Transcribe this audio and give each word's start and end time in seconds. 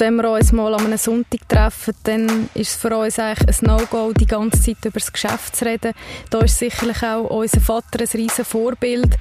Wenn 0.00 0.14
wir 0.14 0.30
uns 0.30 0.52
mal 0.52 0.72
an 0.74 0.86
einem 0.86 0.96
Sonntag 0.96 1.48
treffen, 1.48 1.92
dann 2.04 2.48
ist 2.54 2.70
es 2.70 2.76
für 2.76 2.96
uns 2.96 3.18
eigentlich 3.18 3.60
ein 3.60 3.66
No-Go, 3.66 4.12
die 4.12 4.26
ganze 4.26 4.62
Zeit 4.62 4.84
über 4.84 5.00
das 5.00 5.12
Geschäft 5.12 5.56
zu 5.56 5.64
reden. 5.64 5.92
Da 6.30 6.38
ist 6.38 6.56
sicherlich 6.56 7.02
auch 7.02 7.28
unser 7.28 7.60
Vater 7.60 7.98
ein 7.98 8.06
riesen 8.14 8.44
Vorbild. 8.44 9.18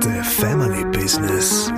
The 0.00 0.22
Family 0.24 0.84
Business. 0.86 1.70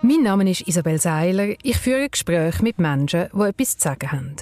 Mein 0.00 0.22
Name 0.22 0.50
ist 0.50 0.66
Isabel 0.66 0.98
Seiler. 0.98 1.54
Ich 1.62 1.76
führe 1.76 2.08
Gespräche 2.08 2.62
mit 2.62 2.78
Menschen, 2.78 3.28
die 3.30 3.42
etwas 3.42 3.76
zu 3.76 3.88
sagen 3.88 4.10
haben. 4.10 4.36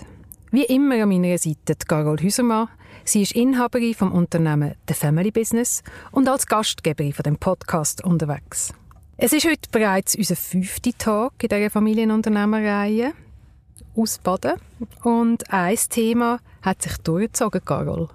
Wie 0.52 0.64
immer 0.66 1.02
an 1.02 1.08
meiner 1.08 1.38
Seite 1.38 1.74
die 1.74 1.86
Carol 1.88 2.20
Hüsermann. 2.20 2.68
Sie 3.02 3.22
ist 3.22 3.32
Inhaberin 3.32 3.94
vom 3.94 4.12
Unternehmen 4.12 4.76
The 4.86 4.94
Family 4.94 5.32
Business 5.32 5.82
und 6.12 6.28
als 6.28 6.46
Gastgeberin 6.46 7.12
von 7.12 7.24
dem 7.24 7.36
Podcast 7.36 8.04
unterwegs. 8.04 8.72
Es 9.18 9.32
ist 9.32 9.46
heute 9.46 9.70
bereits 9.72 10.14
unser 10.14 10.36
fünfter 10.36 10.90
Tag 10.98 11.42
in 11.42 11.48
dieser 11.48 11.70
Familienunternehmerreihe 11.70 13.14
aus 13.96 14.18
Baden. 14.18 14.56
Und 15.04 15.50
ein 15.50 15.78
Thema 15.88 16.38
hat 16.60 16.82
sich 16.82 16.98
durchgezogen, 16.98 17.64
Carol. 17.64 18.10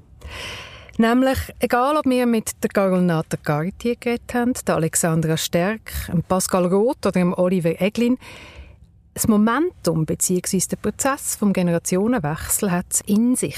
Nämlich, 1.00 1.40
egal 1.58 1.98
ob 1.98 2.06
wir 2.06 2.28
mit 2.28 2.52
der 2.62 2.70
Carol 2.70 3.02
Natter 3.02 3.38
Cartier 3.38 3.96
geredet 3.96 4.32
haben, 4.36 4.54
der 4.68 4.76
Alexandra 4.76 5.38
Stärk, 5.38 5.92
Pascal 6.28 6.68
Roth 6.68 6.98
oder 6.98 7.14
dem 7.14 7.34
Oliver 7.34 7.82
Eglin, 7.82 8.20
das 9.14 9.28
Momentum 9.28 10.06
bzw. 10.06 10.62
der 10.72 10.78
Prozess 10.78 11.36
vom 11.36 11.54
Generationenwechsel 11.54 12.72
hat 12.72 12.86
es 12.90 13.02
in 13.02 13.36
sich. 13.36 13.58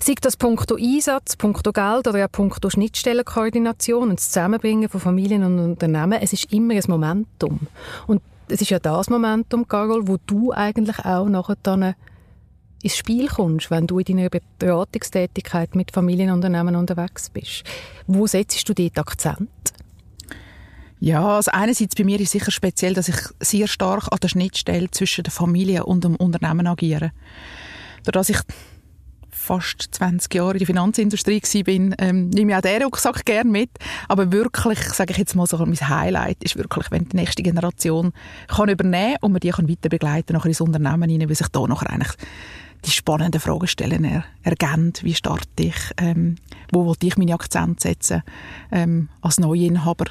Sei 0.00 0.14
das 0.20 0.36
punkto 0.36 0.76
Einsatz, 0.76 1.36
punkto 1.36 1.72
Geld 1.72 2.08
oder 2.08 2.24
auch 2.24 2.32
punkto 2.32 2.68
Schnittstellenkoordination 2.70 4.10
und 4.10 4.18
das 4.18 4.30
Zusammenbringen 4.30 4.88
von 4.88 5.00
Familien 5.00 5.44
und 5.44 5.58
Unternehmen, 5.58 6.18
es 6.20 6.32
ist 6.32 6.52
immer 6.52 6.74
ein 6.74 6.82
Momentum. 6.88 7.60
Und 8.06 8.20
es 8.48 8.60
ist 8.60 8.70
ja 8.70 8.78
das 8.78 9.08
Momentum, 9.08 9.66
Carol, 9.66 10.06
wo 10.06 10.18
du 10.26 10.52
eigentlich 10.52 10.98
auch 10.98 11.28
nachher 11.28 11.56
dann 11.62 11.94
ins 12.82 12.96
Spiel 12.96 13.28
kommst, 13.28 13.70
wenn 13.70 13.86
du 13.86 13.98
in 13.98 14.16
deiner 14.16 14.28
Beratungstätigkeit 14.58 15.74
mit 15.74 15.90
Familienunternehmen 15.90 16.76
unterwegs 16.76 17.30
bist. 17.30 17.64
Wo 18.06 18.26
setzt 18.26 18.68
du 18.68 18.74
dort 18.74 18.98
Akzent? 18.98 19.48
Ja, 21.04 21.36
also 21.36 21.50
einerseits 21.50 21.94
bei 21.94 22.02
mir 22.02 22.18
ist 22.18 22.32
sicher 22.32 22.50
speziell, 22.50 22.94
dass 22.94 23.10
ich 23.10 23.16
sehr 23.38 23.66
stark 23.66 24.08
an 24.10 24.20
der 24.22 24.28
Schnittstelle 24.28 24.90
zwischen 24.90 25.22
der 25.22 25.32
Familie 25.34 25.84
und 25.84 26.02
dem 26.02 26.16
Unternehmen 26.16 26.66
agiere. 26.66 27.12
Dadurch, 28.04 28.28
dass 28.28 28.28
ich 28.30 28.40
fast 29.28 29.86
20 29.90 30.32
Jahre 30.32 30.52
in 30.52 30.60
der 30.60 30.66
Finanzindustrie 30.66 31.42
war, 31.42 31.98
ähm, 31.98 32.30
nehme 32.30 32.52
ich 32.52 32.56
auch 32.56 32.62
diesen 32.62 32.84
Rucksack 32.84 33.26
gerne 33.26 33.50
mit. 33.50 33.68
Aber 34.08 34.32
wirklich, 34.32 34.78
sage 34.78 35.12
ich 35.12 35.18
jetzt 35.18 35.36
mal 35.36 35.46
so, 35.46 35.58
mein 35.58 35.76
Highlight 35.76 36.42
ist 36.42 36.56
wirklich, 36.56 36.90
wenn 36.90 37.06
die 37.06 37.16
nächste 37.16 37.42
Generation 37.42 38.14
kann 38.48 38.70
übernehmen 38.70 39.18
und 39.20 39.32
man 39.32 39.40
die 39.40 39.50
kann 39.50 39.68
weiter 39.68 39.90
begleiten 39.90 40.32
nachher 40.32 40.48
ins 40.48 40.62
Unternehmen 40.62 41.10
hinein, 41.10 41.28
weil 41.28 41.36
sich 41.36 41.48
da 41.48 41.66
nachher 41.66 41.90
eigentlich 41.90 42.14
die 42.86 42.90
spannenden 42.90 43.42
Fragen 43.42 43.66
stellen 43.66 44.04
er, 44.04 44.24
ergänzt. 44.42 45.04
Wie 45.04 45.12
starte 45.12 45.64
ich? 45.64 45.76
Ähm, 45.98 46.36
wo 46.72 46.86
wollte 46.86 47.06
ich 47.06 47.18
meine 47.18 47.34
Akzente 47.34 47.88
setzen 47.88 48.22
ähm, 48.72 49.10
als 49.20 49.38
Neuinhaber? 49.38 50.06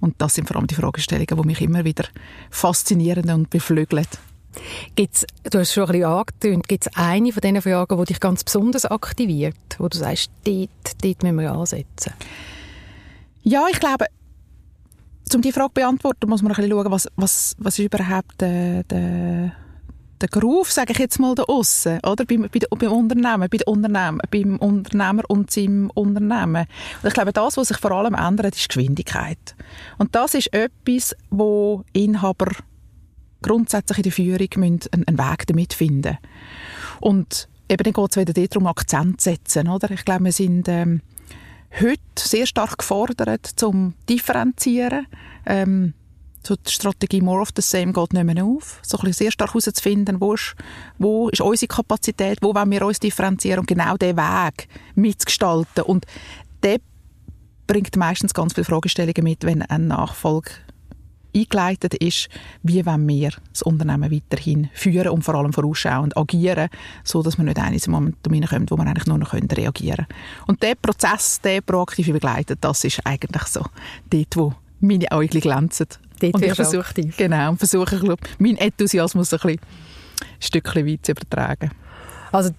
Und 0.00 0.14
das 0.18 0.34
sind 0.34 0.48
vor 0.48 0.56
allem 0.56 0.66
die 0.66 0.74
Fragestellungen, 0.74 1.36
die 1.42 1.46
mich 1.46 1.60
immer 1.60 1.84
wieder 1.84 2.04
faszinieren 2.50 3.30
und 3.30 3.50
beflügeln. 3.50 4.06
Gibt's, 4.94 5.26
du 5.50 5.58
hast 5.58 5.72
schon 5.72 5.84
ein 5.84 5.92
bisschen 5.92 6.04
angetönt, 6.04 6.68
gibt 6.68 6.86
es 6.86 6.96
eine 6.96 7.32
von 7.32 7.40
diesen 7.40 7.62
Fragen, 7.62 7.98
die 7.98 8.04
dich 8.04 8.20
ganz 8.20 8.44
besonders 8.44 8.84
aktiviert, 8.84 9.56
wo 9.78 9.88
du 9.88 9.98
sagst, 9.98 10.30
dort, 10.44 10.70
dort 11.02 11.22
müssen 11.22 11.40
wir 11.40 11.52
ansetzen? 11.52 12.12
Ja, 13.42 13.66
ich 13.70 13.80
glaube, 13.80 14.06
um 15.34 15.42
diese 15.42 15.54
Frage 15.54 15.70
zu 15.70 15.74
beantworten, 15.74 16.28
muss 16.28 16.42
man 16.42 16.52
ein 16.52 16.56
bisschen 16.56 16.70
schauen, 16.70 16.90
was, 16.90 17.08
was, 17.16 17.56
was 17.58 17.78
ist 17.78 17.84
überhaupt 17.86 18.40
der, 18.40 18.84
der 18.84 19.52
der 20.24 20.40
Groove, 20.40 20.70
sage 20.70 20.92
ich 20.92 20.98
jetzt 20.98 21.18
mal 21.18 21.34
da 21.34 21.44
aussen, 21.44 22.00
oder? 22.00 22.24
Beim, 22.24 22.48
bei, 22.50 22.60
beim 22.70 22.92
Unternehmen, 22.92 23.48
bei 23.50 23.58
Unternehmen, 23.66 24.20
beim 24.30 24.56
Unternehmer 24.56 25.22
und 25.28 25.50
seinem 25.50 25.90
Unternehmen. 25.90 26.66
Und 27.02 27.08
ich 27.08 27.14
glaube, 27.14 27.32
das, 27.32 27.56
was 27.56 27.68
sich 27.68 27.76
vor 27.76 27.92
allem 27.92 28.14
ändert, 28.14 28.56
ist 28.56 28.68
Geschwindigkeit. 28.68 29.54
Und 29.98 30.14
das 30.14 30.34
ist 30.34 30.52
etwas, 30.52 31.14
wo 31.30 31.84
Inhaber 31.92 32.52
grundsätzlich 33.42 33.98
in 33.98 34.02
der 34.04 34.12
Führung 34.12 34.48
einen, 34.56 34.80
einen 35.06 35.18
Weg 35.18 35.46
damit 35.46 35.74
finden 35.74 36.16
Und 37.00 37.48
eben 37.68 37.92
geht 37.92 38.10
es 38.10 38.16
wieder 38.16 38.48
darum, 38.48 38.66
Akzent 38.66 39.20
zu 39.20 39.30
setzen, 39.30 39.68
oder? 39.68 39.90
Ich 39.90 40.04
glaube, 40.06 40.24
wir 40.24 40.32
sind 40.32 40.68
ähm, 40.68 41.02
heute 41.78 42.00
sehr 42.16 42.46
stark 42.46 42.78
gefordert, 42.78 43.46
zum 43.56 43.94
differenzieren, 44.08 45.06
ähm, 45.44 45.92
so 46.46 46.56
die 46.56 46.70
Strategie 46.70 47.20
More 47.20 47.40
of 47.40 47.50
the 47.56 47.62
Same 47.62 47.92
geht 47.92 48.12
nicht 48.12 48.24
mehr 48.24 48.44
auf. 48.44 48.80
So 48.82 48.98
ein 48.98 49.04
bisschen 49.04 49.24
sehr 49.24 49.32
stark 49.32 49.50
herauszufinden, 49.50 50.20
wo 50.20 50.34
ist, 50.34 50.54
wo 50.98 51.28
ist 51.28 51.40
unsere 51.40 51.68
Kapazität, 51.68 52.38
wo 52.42 52.54
wollen 52.54 52.70
wir 52.70 52.84
uns 52.84 53.00
differenzieren 53.00 53.60
und 53.60 53.66
genau 53.66 53.96
diesen 53.96 54.16
Weg 54.16 54.68
mitzugestalten. 54.94 55.84
Und 55.84 56.06
der 56.62 56.78
bringt 57.66 57.96
meistens 57.96 58.34
ganz 58.34 58.54
viele 58.54 58.64
Fragestellungen 58.64 59.24
mit, 59.24 59.44
wenn 59.44 59.62
ein 59.62 59.86
Nachfolge 59.86 60.50
eingeleitet 61.34 61.94
ist, 61.94 62.28
wie 62.62 62.86
wollen 62.86 63.08
wir 63.08 63.32
das 63.50 63.62
Unternehmen 63.62 64.10
weiterhin 64.12 64.70
führen 64.72 65.08
und 65.08 65.22
vor 65.22 65.34
allem 65.34 65.52
vorausschauend 65.52 66.16
agieren, 66.16 66.68
so 67.02 67.22
dass 67.22 67.36
wir 67.38 67.44
nicht 67.44 67.58
in 67.58 67.64
ein 67.64 67.80
Momentum 67.88 68.32
hineinkommen, 68.32 68.70
wo 68.70 68.76
wir 68.76 68.86
eigentlich 68.86 69.06
nur 69.06 69.18
noch 69.18 69.32
reagieren 69.32 70.06
können. 70.06 70.46
Und 70.46 70.62
der 70.62 70.76
Prozess, 70.76 71.40
der 71.40 71.60
proaktive 71.60 72.12
begleitet, 72.12 72.58
das 72.60 72.84
ist 72.84 73.00
eigentlich 73.04 73.44
so 73.44 73.64
dort, 74.10 74.36
wo 74.36 74.54
meine 74.80 75.10
Augen 75.10 75.40
glänzen. 75.40 75.88
Dort 76.20 76.34
und 76.34 76.44
ich 76.44 76.54
versuche, 76.54 76.94
genau, 77.16 77.50
und 77.50 77.58
versuche 77.58 77.98
glaub, 77.98 78.20
meinen 78.38 78.56
Enthusiasmus 78.56 79.32
ein, 79.32 79.38
bisschen, 79.38 79.60
ein 79.60 80.40
Stückchen 80.40 80.86
weit 80.86 81.04
zu 81.04 81.12
übertragen. 81.12 81.70
Also 82.32 82.50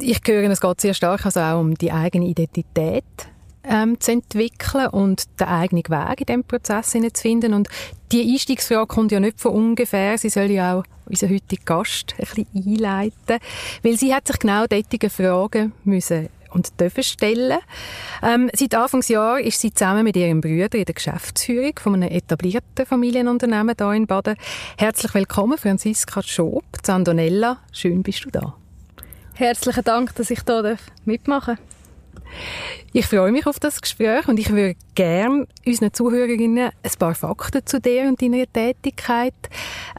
ich 0.00 0.20
höre, 0.26 0.50
es 0.50 0.60
geht 0.60 0.80
sehr 0.80 0.94
stark 0.94 1.24
also 1.24 1.40
auch 1.40 1.60
um 1.60 1.74
die 1.74 1.92
eigene 1.92 2.26
Identität 2.26 3.04
ähm, 3.64 3.98
zu 4.00 4.12
entwickeln 4.12 4.88
und 4.88 5.24
den 5.40 5.46
eigenen 5.46 5.84
Weg 5.84 6.20
in 6.20 6.26
diesem 6.26 6.44
Prozess 6.44 6.90
zu 6.90 7.10
finden. 7.14 7.54
Und 7.54 7.68
die 8.12 8.32
Einstiegsfrage 8.32 8.86
kommt 8.86 9.12
ja 9.12 9.20
nicht 9.20 9.40
von 9.40 9.52
ungefähr. 9.52 10.18
Sie 10.18 10.28
soll 10.28 10.50
ja 10.50 10.78
auch 10.78 10.84
unseren 11.06 11.30
heutigen 11.30 11.64
Gast 11.64 12.14
ein 12.18 12.26
bisschen 12.26 12.46
einleiten, 12.54 13.38
weil 13.82 13.96
sie 13.96 14.14
hat 14.14 14.26
sich 14.26 14.38
genau 14.38 14.66
diese 14.66 15.10
Fragen 15.10 15.72
müssen 15.84 16.28
und 16.54 16.80
dürfen 16.80 17.02
stellen. 17.02 17.58
Ähm, 18.22 18.50
seit 18.54 18.74
Anfangsjahr 18.74 19.40
ist 19.40 19.60
sie 19.60 19.74
zusammen 19.74 20.04
mit 20.04 20.16
ihrem 20.16 20.40
Bruder 20.40 20.78
in 20.78 20.84
der 20.84 20.94
Geschäftsführung 20.94 21.72
von 21.78 21.94
einem 21.94 22.10
etablierten 22.10 22.86
Familienunternehmen 22.86 23.74
hier 23.76 23.92
in 23.92 24.06
Baden. 24.06 24.36
Herzlich 24.78 25.12
willkommen, 25.14 25.58
Franziska 25.58 26.22
Schob, 26.22 26.64
Zandonella. 26.82 27.58
Schön 27.72 28.02
bist 28.02 28.24
du 28.24 28.30
da. 28.30 28.54
Herzlichen 29.34 29.84
Dank, 29.84 30.14
dass 30.14 30.30
ich 30.30 30.40
hier 30.46 30.76
mitmachen 31.04 31.56
darf. 31.56 31.74
Ich 32.92 33.06
freue 33.06 33.32
mich 33.32 33.46
auf 33.46 33.58
das 33.58 33.80
Gespräch 33.80 34.28
und 34.28 34.38
ich 34.38 34.50
würde 34.50 34.76
gerne 34.94 35.46
unseren 35.66 35.92
Zuhörerinnen 35.92 36.70
ein 36.82 36.90
paar 36.98 37.14
Fakten 37.14 37.66
zu 37.66 37.80
dir 37.80 38.04
und 38.04 38.22
deiner 38.22 38.46
Tätigkeit 38.52 39.34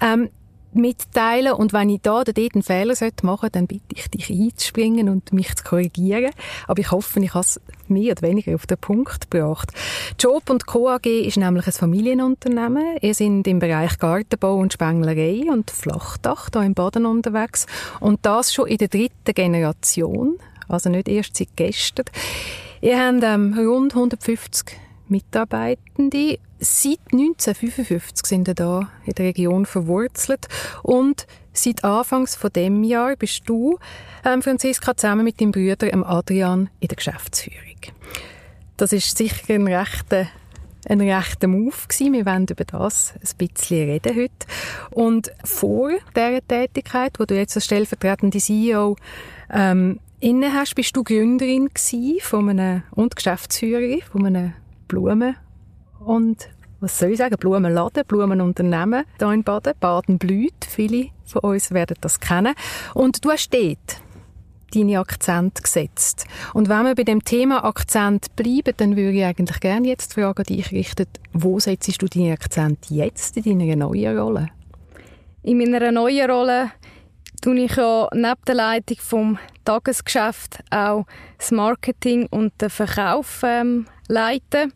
ähm, 0.01 0.29
mitteilen. 0.75 1.53
Und 1.53 1.73
wenn 1.73 1.89
ich 1.89 2.01
da 2.01 2.21
oder 2.21 2.33
dort 2.33 2.55
einen 2.55 2.63
Fehler 2.63 2.93
machen 3.23 3.39
sollte, 3.41 3.49
dann 3.51 3.67
bitte 3.67 3.83
ich 3.93 4.07
dich 4.09 4.29
einzuspringen 4.29 5.09
und 5.09 5.33
mich 5.33 5.55
zu 5.55 5.63
korrigieren. 5.63 6.31
Aber 6.67 6.79
ich 6.79 6.91
hoffe, 6.91 7.19
ich 7.19 7.33
habe 7.33 7.45
es 7.45 7.59
mehr 7.87 8.11
oder 8.11 8.21
weniger 8.21 8.55
auf 8.55 8.67
den 8.67 8.77
Punkt 8.77 9.29
gebracht. 9.29 9.71
Job 10.19 10.49
und 10.49 10.65
Co. 10.65 10.89
AG 10.89 11.05
ist 11.05 11.37
nämlich 11.37 11.67
ein 11.67 11.73
Familienunternehmen. 11.73 12.97
Ihr 13.01 13.13
seid 13.13 13.47
im 13.47 13.59
Bereich 13.59 13.97
Gartenbau 13.99 14.55
und 14.55 14.73
Spenglerei 14.73 15.43
und 15.49 15.71
Flachdach 15.71 16.49
hier 16.53 16.63
im 16.63 16.73
Baden 16.73 17.05
unterwegs. 17.05 17.65
Und 17.99 18.25
das 18.25 18.53
schon 18.53 18.67
in 18.67 18.77
der 18.77 18.87
dritten 18.87 19.33
Generation. 19.33 20.37
Also 20.67 20.89
nicht 20.89 21.07
erst 21.07 21.37
seit 21.37 21.55
gestern. 21.55 22.05
Ihr 22.81 22.99
habt 22.99 23.23
ähm, 23.23 23.53
rund 23.57 23.93
150 23.95 24.77
Mitarbeitende. 25.07 26.39
Seit 26.59 26.99
1955 27.11 28.25
sind 28.25 28.47
wir 28.47 28.53
da 28.53 28.89
in 29.05 29.13
der 29.13 29.25
Region 29.25 29.65
verwurzelt 29.65 30.47
und 30.83 31.27
seit 31.51 31.83
Anfangs 31.83 32.35
von 32.35 32.51
dem 32.53 32.83
Jahr 32.83 33.15
bist 33.17 33.43
du, 33.45 33.77
ähm, 34.23 34.41
Franziska, 34.41 34.95
zusammen 34.95 35.25
mit 35.25 35.41
deinem 35.41 35.51
Bruder 35.51 35.93
Adrian 36.07 36.69
in 36.79 36.87
der 36.87 36.95
Geschäftsführung. 36.95 37.59
Das 38.77 38.93
ist 38.93 39.17
sicher 39.17 39.55
ein 39.55 39.67
rechter 39.67 40.27
ein 40.87 41.01
rechter 41.01 41.47
Move 41.47 41.75
gewesen. 41.87 42.13
Wir 42.13 42.25
wollen 42.27 42.45
über 42.47 42.63
das 42.63 43.13
ein 43.13 43.47
bisschen 43.47 43.89
reden 43.89 44.15
heute. 44.15 44.45
Und 44.91 45.31
vor 45.43 45.89
dieser 46.15 46.47
Tätigkeit, 46.47 47.19
wo 47.19 47.25
du 47.25 47.35
jetzt 47.35 47.55
als 47.57 47.65
stellvertretende 47.65 48.37
CEO 48.37 48.95
ähm, 49.51 49.99
inne 50.19 50.53
hast, 50.53 50.75
bist 50.75 50.95
du 50.95 51.03
Gründerin 51.03 51.69
von 52.21 52.49
einem, 52.49 52.83
und 52.91 53.15
Geschäftsführerin 53.15 54.01
von 54.01 54.27
einem 54.27 54.53
Blumen- 54.87 55.35
und 56.05 56.49
was 56.79 56.99
soll 56.99 57.11
ich 57.11 57.17
sagen, 57.17 57.37
Blumenladen, 57.37 58.03
Blumenunternehmen 58.05 59.05
hier 59.17 59.31
in 59.31 59.43
Baden. 59.43 59.73
Baden 59.79 60.17
blüht, 60.17 60.65
viele 60.67 61.09
von 61.25 61.41
uns 61.41 61.71
werden 61.71 61.97
das 62.01 62.19
kennen. 62.19 62.53
Und 62.93 63.23
du 63.23 63.31
hast 63.31 63.53
dort 63.53 64.01
deine 64.73 64.99
Akzent 64.99 65.63
gesetzt. 65.63 66.25
Und 66.53 66.69
wenn 66.69 66.83
wir 66.83 66.95
bei 66.95 67.03
dem 67.03 67.23
Thema 67.23 67.63
Akzent 67.63 68.35
bleiben, 68.35 68.73
dann 68.77 68.95
würde 68.95 69.17
ich 69.17 69.23
eigentlich 69.23 69.59
gerne 69.61 69.87
jetzt 69.87 70.11
die 70.15 70.21
Frage 70.21 70.39
an 70.39 70.45
dich 70.45 70.71
richten, 70.71 71.07
wo 71.33 71.59
setzt 71.59 72.01
du 72.01 72.07
deine 72.07 72.33
Akzent 72.33 72.89
jetzt 72.89 73.37
in 73.37 73.59
deiner 73.59 73.75
neuen 73.75 74.17
Rolle? 74.17 74.49
In 75.43 75.57
meiner 75.57 75.91
neuen 75.91 76.29
Rolle 76.29 76.71
tue 77.41 77.59
ich 77.59 77.75
ja 77.75 78.09
neben 78.13 78.41
der 78.47 78.55
Leitung 78.55 78.97
vom 78.99 79.39
Tagesgeschäft 79.63 80.63
auch 80.71 81.05
das 81.37 81.51
Marketing 81.51 82.27
und 82.27 82.59
den 82.61 82.69
Verkauf 82.69 83.41
ähm, 83.43 83.85
leiten. 84.07 84.73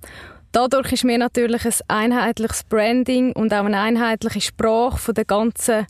Dadurch 0.52 0.92
ist 0.94 1.04
mir 1.04 1.20
natürlich 1.20 1.64
ein 1.66 1.74
einheitliches 2.12 2.64
Branding 2.64 3.34
und 3.34 3.54
auch 3.54 3.66
eine 3.66 3.80
einheitliche 3.80 4.42
Sprache 4.42 4.98
von 4.98 5.14
der 5.14 5.26
ganzen 5.26 5.86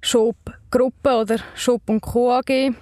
Shop-Gruppe 0.00 1.14
oder 1.14 1.36
Shop 1.54 1.82
und 1.88 2.00
Co. 2.00 2.32
AG 2.32 2.72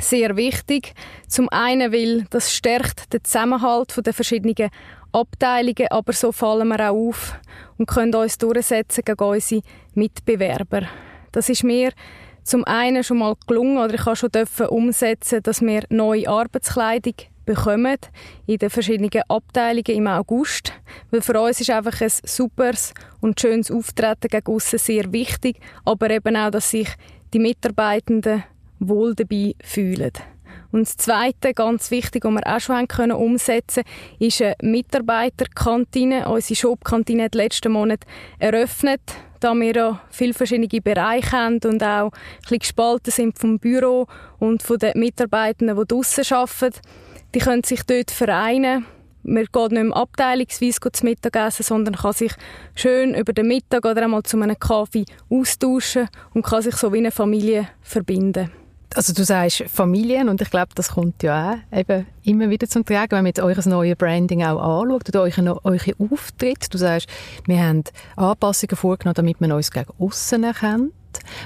sehr 0.00 0.36
wichtig. 0.36 0.92
Zum 1.28 1.48
einen, 1.50 1.92
weil 1.92 2.26
das 2.30 2.52
stärkt 2.52 3.12
den 3.12 3.24
Zusammenhalt 3.24 3.94
der 4.04 4.12
verschiedenen 4.12 4.70
Abteilungen, 5.12 5.88
aber 5.90 6.12
so 6.12 6.32
fallen 6.32 6.68
wir 6.68 6.90
auch 6.90 7.08
auf 7.08 7.38
und 7.78 7.86
können 7.86 8.14
uns 8.14 8.38
durchsetzen 8.38 9.04
gegen 9.04 9.24
unsere 9.24 9.62
Mitbewerber. 9.94 10.82
Das 11.30 11.48
ist 11.48 11.64
mir 11.64 11.92
zum 12.42 12.64
einen 12.64 13.04
schon 13.04 13.18
mal 13.18 13.36
gelungen 13.46 13.78
oder 13.78 13.94
ich 13.94 14.04
habe 14.04 14.16
schon 14.16 14.30
umsetzen, 14.68 15.42
dass 15.42 15.62
wir 15.62 15.84
neue 15.88 16.28
Arbeitskleidung 16.28 17.14
bekommen 17.44 17.96
in 18.46 18.58
den 18.58 18.70
verschiedenen 18.70 19.10
Abteilungen 19.28 19.84
im 19.86 20.06
August. 20.06 20.72
Weil 21.10 21.22
für 21.22 21.40
uns 21.40 21.60
ist 21.60 21.70
einfach 21.70 22.00
ein 22.00 22.12
superes 22.24 22.94
und 23.20 23.40
schönes 23.40 23.70
Auftreten 23.70 24.28
gegen 24.28 24.52
aussen 24.52 24.78
sehr 24.78 25.12
wichtig, 25.12 25.58
aber 25.84 26.10
eben 26.10 26.36
auch, 26.36 26.50
dass 26.50 26.70
sich 26.70 26.88
die 27.32 27.38
Mitarbeitenden 27.38 28.44
wohl 28.78 29.14
dabei 29.14 29.54
fühlen. 29.62 30.12
Und 30.74 30.88
das 30.88 30.96
Zweite, 30.96 31.54
ganz 31.54 31.92
wichtig, 31.92 32.24
was 32.24 32.32
wir 32.32 32.46
auch 32.46 32.58
schon 32.58 32.88
können 32.88 33.12
umsetzen 33.12 33.84
können, 33.84 34.28
ist 34.28 34.42
eine 34.42 34.56
Mitarbeiterkantine. 34.60 36.28
Unsere 36.28 36.56
Shopkantine 36.56 37.24
hat 37.24 37.36
letzten 37.36 37.70
Monat 37.70 38.00
eröffnet, 38.40 39.00
da 39.38 39.54
wir 39.54 39.72
ja 39.72 40.00
viele 40.10 40.34
verschiedene 40.34 40.66
Bereiche 40.66 41.30
haben 41.30 41.60
und 41.64 41.80
auch 41.80 42.10
ein 42.10 42.40
bisschen 42.40 42.58
gespalten 42.58 43.12
sind 43.12 43.38
vom 43.38 43.60
Büro 43.60 44.08
und 44.40 44.64
von 44.64 44.78
den 44.78 44.98
Mitarbeitenden, 44.98 45.76
die 45.76 45.86
draussen 45.86 46.24
arbeiten. 46.34 46.80
Die 47.34 47.40
können 47.40 47.64
sich 47.64 47.82
dort 47.82 48.12
vereinen. 48.12 48.86
Man 49.24 49.46
geht 49.50 49.72
nicht 49.72 49.84
mehr 49.84 49.96
abteilungsweise 49.96 50.92
zu 50.92 51.04
Mittagessen, 51.04 51.64
sondern 51.64 51.96
kann 51.96 52.12
sich 52.12 52.32
schön 52.74 53.14
über 53.14 53.32
den 53.32 53.48
Mittag 53.48 53.84
oder 53.86 54.02
einmal 54.02 54.22
zu 54.22 54.40
einem 54.40 54.58
Kaffee 54.58 55.04
austauschen 55.30 56.08
und 56.34 56.44
kann 56.44 56.62
sich 56.62 56.76
so 56.76 56.92
wie 56.92 56.98
eine 56.98 57.10
Familie 57.10 57.68
verbinden. 57.80 58.50
Also 58.94 59.12
du 59.12 59.24
sagst 59.24 59.64
Familien 59.66 60.28
und 60.28 60.40
ich 60.40 60.50
glaube, 60.50 60.68
das 60.76 60.90
kommt 60.90 61.22
ja 61.24 61.58
auch 61.72 61.76
eben 61.76 62.06
immer 62.22 62.48
wieder 62.50 62.68
zum 62.68 62.84
Tragen, 62.84 63.10
wenn 63.12 63.24
man 63.24 63.26
jetzt 63.26 63.40
eures 63.40 63.66
neue 63.66 63.96
Branding 63.96 64.44
auch 64.44 64.82
anschaut 64.82 65.08
oder 65.08 65.22
euren, 65.22 65.48
euren 65.48 65.94
Auftritt. 65.98 66.72
Du 66.72 66.78
sagst, 66.78 67.08
wir 67.46 67.58
haben 67.58 67.82
Anpassungen 68.14 68.76
vorgenommen, 68.76 69.14
damit 69.14 69.40
man 69.40 69.50
uns 69.50 69.72
gegen 69.72 69.90
aussen 69.98 70.44
erkennt. 70.44 70.92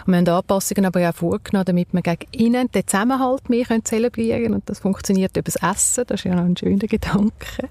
Und 0.07 0.13
wir 0.13 0.19
haben 0.19 0.29
Anpassungen 0.29 0.85
aber 0.85 1.09
auch 1.09 1.15
vorgenommen, 1.15 1.67
damit 1.67 1.89
wir 1.93 2.03
gegen 2.03 2.27
innen 2.33 2.71
den 2.71 2.87
Zusammenhalt 2.87 3.49
mehr 3.49 3.67
zelebrieren 3.85 4.43
können. 4.43 4.55
Und 4.55 4.69
das 4.69 4.81
funktioniert 4.81 5.37
über 5.37 5.51
das 5.51 5.57
Essen. 5.57 6.05
Das 6.07 6.21
ist 6.21 6.25
ja 6.25 6.35
noch 6.35 6.45
ein 6.45 6.57
schöner 6.57 6.87
Gedanke. 6.87 7.69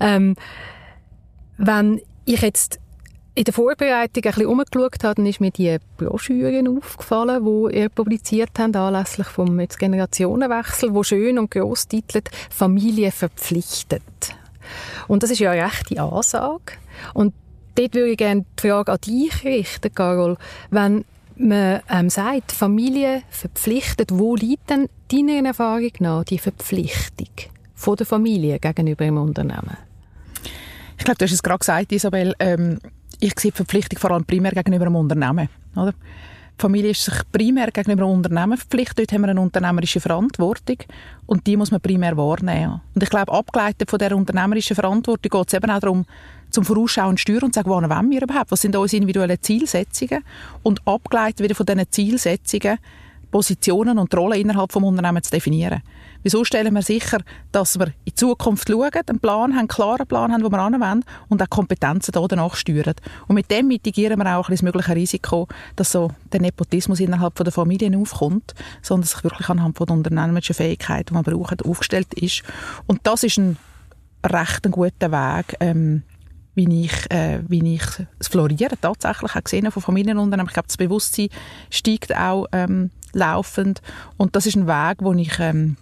Ähm, 0.00 0.36
wenn 1.56 2.00
ich 2.24 2.40
jetzt 2.40 2.80
in 3.34 3.44
der 3.44 3.54
Vorbereitung 3.54 4.24
ein 4.24 4.32
bisschen 4.32 4.46
umgeschaut 4.46 5.04
habe, 5.04 5.14
dann 5.14 5.26
ist 5.26 5.40
mir 5.40 5.50
die 5.50 5.78
Broschüren 5.96 6.78
aufgefallen, 6.78 7.44
die 7.44 7.76
ihr 7.78 7.88
publiziert 7.88 8.50
habt, 8.58 8.76
anlässlich 8.76 9.28
vom 9.28 9.58
jetzt 9.60 9.78
Generationenwechsel, 9.78 10.94
wo 10.94 11.02
schön 11.02 11.38
und 11.38 11.50
gross 11.50 11.86
titelt 11.86 12.30
«Familie 12.50 13.12
verpflichtet». 13.12 14.02
Und 15.08 15.22
das 15.22 15.30
ist 15.30 15.38
ja 15.38 15.52
eine 15.52 15.64
rechte 15.64 16.00
Ansage. 16.00 16.74
Und 17.14 17.34
dort 17.76 17.94
würde 17.94 18.10
ich 18.10 18.18
gerne 18.18 18.44
die 18.58 18.68
Frage 18.68 18.92
an 18.92 18.98
dich 19.00 19.44
richten, 19.44 19.94
Carol. 19.94 20.36
Wenn 20.70 21.04
man 21.40 21.80
ähm, 21.88 22.10
sagt, 22.10 22.52
Familie 22.52 23.22
verpflichtet, 23.30 24.10
wo 24.12 24.36
liegt 24.36 24.70
denn 24.70 24.88
deiner 25.10 25.48
Erfahrung 25.48 25.90
nach 25.98 26.24
die 26.24 26.38
Verpflichtung 26.38 27.28
von 27.74 27.96
der 27.96 28.06
Familie 28.06 28.58
gegenüber 28.58 29.04
dem 29.04 29.16
Unternehmen? 29.16 29.76
Ich 30.98 31.04
glaube, 31.04 31.18
du 31.18 31.24
hast 31.24 31.32
es 31.32 31.42
gerade 31.42 31.58
gesagt, 31.58 31.92
Isabel. 31.92 32.34
Ähm, 32.38 32.78
ich 33.20 33.38
sehe 33.38 33.50
die 33.50 33.56
Verpflichtung 33.56 33.98
vor 33.98 34.10
allem 34.12 34.24
primär 34.24 34.52
gegenüber 34.52 34.84
dem 34.84 34.96
Unternehmen. 34.96 35.48
Oder? 35.74 35.92
Die 35.92 36.62
Familie 36.62 36.90
ist 36.90 37.04
sich 37.04 37.14
primär 37.32 37.70
gegenüber 37.70 38.04
dem 38.04 38.10
Unternehmen 38.10 38.58
verpflichtet. 38.58 38.98
Dort 38.98 39.12
haben 39.12 39.22
wir 39.22 39.28
eine 39.28 39.40
unternehmerische 39.40 40.00
Verantwortung 40.00 40.76
und 41.26 41.46
die 41.46 41.56
muss 41.56 41.70
man 41.70 41.80
primär 41.80 42.16
wahrnehmen. 42.16 42.82
Und 42.94 43.02
ich 43.02 43.08
glaube, 43.08 43.32
abgeleitet 43.32 43.88
von 43.88 43.98
der 43.98 44.14
unternehmerischen 44.14 44.76
Verantwortung 44.76 45.30
geht 45.30 45.48
es 45.48 45.54
eben 45.54 45.70
auch 45.70 45.80
darum, 45.80 46.04
zum 46.50 46.64
Vorausschauen 46.64 47.18
Steuern 47.18 47.44
und 47.44 47.54
sagen, 47.54 47.70
wann 47.70 47.88
wollen 47.88 48.10
wir 48.10 48.22
überhaupt? 48.22 48.50
Was 48.50 48.60
sind 48.60 48.76
unsere 48.76 49.00
individuellen 49.00 49.40
Zielsetzungen? 49.40 50.24
Und 50.62 50.86
abgeleitet 50.86 51.40
wieder 51.40 51.54
von 51.54 51.66
diesen 51.66 51.90
Zielsetzungen 51.90 52.78
Positionen 53.30 53.98
und 53.98 54.14
Rollen 54.14 54.40
innerhalb 54.40 54.70
des 54.70 54.82
Unternehmens 54.82 55.26
zu 55.26 55.30
definieren. 55.30 55.82
Wieso 56.22 56.44
stellen 56.44 56.74
wir 56.74 56.82
sicher, 56.82 57.18
dass 57.50 57.78
wir 57.78 57.92
in 58.04 58.14
Zukunft 58.14 58.68
schauen, 58.68 58.90
einen 58.92 59.20
Plan 59.20 59.52
haben, 59.52 59.58
einen 59.58 59.68
klaren 59.68 60.06
Plan 60.06 60.32
haben, 60.32 60.42
den 60.42 60.52
wir 60.52 60.58
anwenden 60.58 61.06
und 61.28 61.42
auch 61.42 61.48
Kompetenzen 61.48 62.12
da 62.12 62.26
danach 62.26 62.56
steuern. 62.56 62.94
Und 63.26 63.36
mit 63.36 63.50
dem 63.50 63.68
mitigieren 63.68 64.18
wir 64.18 64.36
auch 64.36 64.48
ein 64.48 64.52
das 64.52 64.62
mögliche 64.62 64.94
Risiko, 64.94 65.48
dass 65.76 65.92
so 65.92 66.10
der 66.32 66.40
Nepotismus 66.42 67.00
innerhalb 67.00 67.36
der 67.36 67.52
Familien 67.52 67.96
aufkommt, 67.96 68.54
sondern 68.82 69.06
sich 69.06 69.24
wirklich 69.24 69.48
anhand 69.48 69.78
von 69.78 69.86
der 69.86 69.96
unternehmerischen 69.96 70.54
Fähigkeit, 70.54 71.08
die 71.08 71.14
man 71.14 71.22
braucht, 71.22 71.64
aufgestellt 71.64 72.12
ist. 72.14 72.42
Und 72.86 73.00
das 73.04 73.22
ist 73.22 73.38
ein 73.38 73.56
recht 74.26 74.70
guter 74.70 75.10
Weg, 75.10 75.56
ähm, 75.60 76.02
wie 76.54 76.84
ich, 76.84 77.10
äh, 77.10 77.40
wie 77.48 77.74
ich 77.74 77.82
das 78.18 78.28
Florieren 78.28 78.76
tatsächlich 78.80 79.34
auch 79.34 79.44
gesehen 79.44 79.70
von 79.70 79.82
Familienunternehmen. 79.82 80.48
Ich 80.48 80.54
glaube, 80.54 80.68
das 80.68 80.76
Bewusstsein 80.76 81.28
steigt 81.70 82.14
auch 82.14 82.46
ähm, 82.52 82.90
laufend 83.12 83.82
und 84.16 84.36
das 84.36 84.46
ist 84.46 84.56
ein 84.56 84.66
Weg, 84.66 84.98
wo 85.00 85.12
ich 85.12 85.38
ähm, 85.38 85.76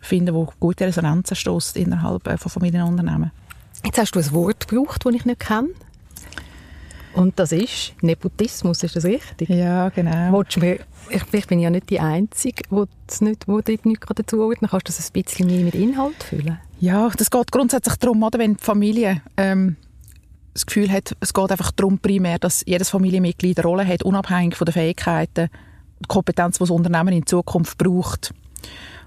finde, 0.00 0.34
wo 0.34 0.52
gute 0.58 0.86
Resonanzen 0.86 1.36
stößt 1.36 1.76
innerhalb 1.76 2.26
äh, 2.26 2.36
von 2.36 2.50
Familienunternehmen. 2.50 3.30
Jetzt 3.84 3.98
hast 3.98 4.14
du 4.14 4.18
ein 4.18 4.32
Wort 4.32 4.68
gebraucht, 4.68 5.04
das 5.04 5.14
ich 5.14 5.24
nicht 5.24 5.40
kenne. 5.40 5.68
Und 7.14 7.38
das 7.38 7.52
ist 7.52 7.94
Nepotismus, 8.02 8.82
ist 8.82 8.96
das 8.96 9.04
richtig? 9.04 9.48
Ja, 9.48 9.88
genau. 9.88 10.44
Mir, 10.56 10.78
ich, 11.08 11.22
ich, 11.32 11.46
bin 11.46 11.58
ja 11.58 11.70
nicht 11.70 11.90
die 11.90 12.00
Einzige, 12.00 12.62
die 12.70 12.84
das 13.06 13.20
nicht, 13.20 13.48
wo 13.48 13.60
dort 13.60 13.84
nichts 13.84 14.06
dazu 14.14 14.42
ordnen 14.42 14.70
Kannst 14.70 14.88
du 14.88 14.92
das 14.92 15.10
ein 15.10 15.22
bisschen 15.22 15.46
mehr 15.46 15.64
mit 15.64 15.74
Inhalt 15.74 16.22
füllen? 16.22 16.58
Ja, 16.78 17.08
das 17.16 17.30
geht 17.30 17.50
grundsätzlich 17.50 17.96
darum, 17.96 18.22
oder, 18.22 18.38
wenn 18.38 18.56
die 18.56 18.62
Familie 18.62 19.22
ähm, 19.36 19.76
das 20.54 20.66
Gefühl 20.66 20.90
hat, 20.90 21.16
es 21.20 21.34
geht 21.34 21.50
einfach 21.50 21.72
darum 21.72 21.98
primär, 21.98 22.38
dass 22.38 22.64
jedes 22.66 22.90
Familienmitglied 22.90 23.58
eine 23.58 23.66
Rolle 23.68 23.86
hat, 23.86 24.02
unabhängig 24.02 24.56
von 24.56 24.64
den 24.64 24.72
Fähigkeiten, 24.72 25.50
die 26.00 26.06
Kompetenz, 26.08 26.56
die 26.56 26.62
das 26.62 26.70
Unternehmen 26.70 27.12
in 27.12 27.26
Zukunft 27.26 27.76
braucht. 27.78 28.32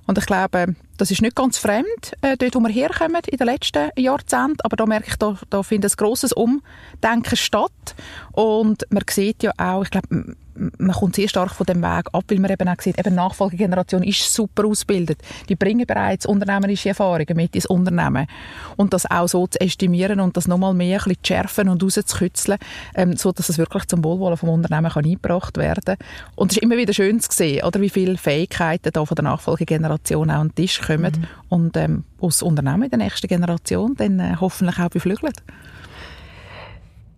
Und 0.05 0.17
ich 0.17 0.25
glaube, 0.25 0.75
das 0.98 1.12
ist 1.12 1.22
nicht 1.22 1.36
ganz 1.36 1.57
fremd, 1.57 2.13
äh, 2.22 2.38
dort, 2.38 2.55
wo 2.55 2.60
wir 2.60 2.69
herkommen 2.69 3.22
in 3.27 3.38
den 3.38 3.48
letzten 3.48 3.89
Jahrzehnten. 3.95 4.62
Aber 4.63 4.75
da 4.75 4.86
merke 4.86 5.07
ich, 5.10 5.15
da, 5.15 5.38
da 5.50 5.63
findet 5.63 5.93
ein 5.93 5.98
grosses 5.98 6.33
Umdenken 6.33 7.36
statt. 7.36 7.95
Und 8.31 8.86
man 8.89 9.03
sieht 9.10 9.43
ja 9.43 9.51
auch, 9.57 9.83
ich 9.83 9.91
glaube, 9.91 10.36
man 10.55 10.95
kommt 10.95 11.15
sehr 11.15 11.27
stark 11.27 11.51
von 11.51 11.65
dem 11.65 11.81
Weg 11.81 12.07
ab, 12.12 12.24
weil 12.27 12.39
man 12.39 12.51
eben 12.51 12.67
auch 12.67 12.79
sieht, 12.79 13.00
eben 13.00 13.15
Nachfolgegeneration 13.15 14.03
ist 14.03 14.33
super 14.33 14.65
ausgebildet. 14.65 15.19
Die 15.50 15.55
bringen 15.55 15.86
bereits 15.86 16.25
unternehmerische 16.25 16.89
Erfahrungen 16.89 17.36
mit 17.36 17.55
ins 17.55 17.65
Unternehmen. 17.65 18.27
Und 18.75 18.93
das 18.93 19.10
auch 19.10 19.27
so 19.27 19.48
zu 19.48 19.60
estimieren 19.60 20.19
und 20.19 20.38
das 20.38 20.48
nochmal 20.48 20.74
mehr 20.74 21.00
ein 21.00 21.03
bisschen 21.03 21.24
zu 21.24 21.33
schärfen 21.33 21.69
und 21.69 21.83
rauszukützeln, 21.83 22.57
ähm, 22.95 23.15
so 23.17 23.31
dass 23.31 23.50
es 23.50 23.57
wirklich 23.57 23.86
zum 23.86 24.03
Wohlwollen 24.03 24.38
vom 24.38 24.50
Unternehmen 24.50 24.91
kann 24.91 25.05
eingebracht 25.05 25.57
werden 25.57 25.95
Und 26.36 26.51
es 26.51 26.57
ist 26.57 26.63
immer 26.63 26.77
wieder 26.77 26.93
schön 26.93 27.19
zu 27.19 27.29
sehen, 27.31 27.65
oder, 27.65 27.81
wie 27.81 27.89
viele 27.89 28.17
Fähigkeiten 28.17 28.91
da 28.93 29.05
von 29.05 29.15
der 29.15 29.24
Nachfolgegeneration 29.24 30.29
auch 30.29 30.36
an 30.36 30.50
den 30.50 30.55
Tisch 30.55 30.81
kommen 30.81 31.13
mhm. 31.17 31.27
und 31.50 31.77
ähm, 31.77 32.03
aus 32.19 32.41
Unternehmen 32.41 32.83
in 32.83 32.89
der 32.89 33.00
nächsten 33.00 33.27
Generation 33.27 33.95
dann 33.95 34.19
äh, 34.19 34.36
hoffentlich 34.39 34.79
auch 34.79 34.89
beflügelt. 34.89 35.43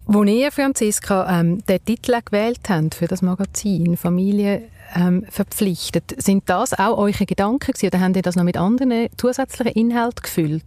Wo 0.07 0.23
ihr, 0.23 0.51
Franziska, 0.51 1.39
ähm, 1.39 1.65
den 1.65 1.83
Titel 1.83 2.15
gewählt 2.23 2.59
habt 2.69 2.93
für 2.93 3.07
das 3.07 3.23
Magazin 3.23 3.97
«Familie 3.97 4.61
ähm, 4.95 5.25
verpflichtet», 5.29 6.13
sind 6.21 6.47
das 6.47 6.73
auch 6.73 6.99
eure 6.99 7.25
Gedanken 7.25 7.71
gewesen, 7.71 7.87
oder 7.87 7.99
habt 8.01 8.15
ihr 8.15 8.21
das 8.21 8.35
noch 8.35 8.43
mit 8.43 8.55
anderen 8.55 9.07
zusätzlichen 9.17 9.73
Inhalten 9.73 10.21
gefüllt? 10.21 10.63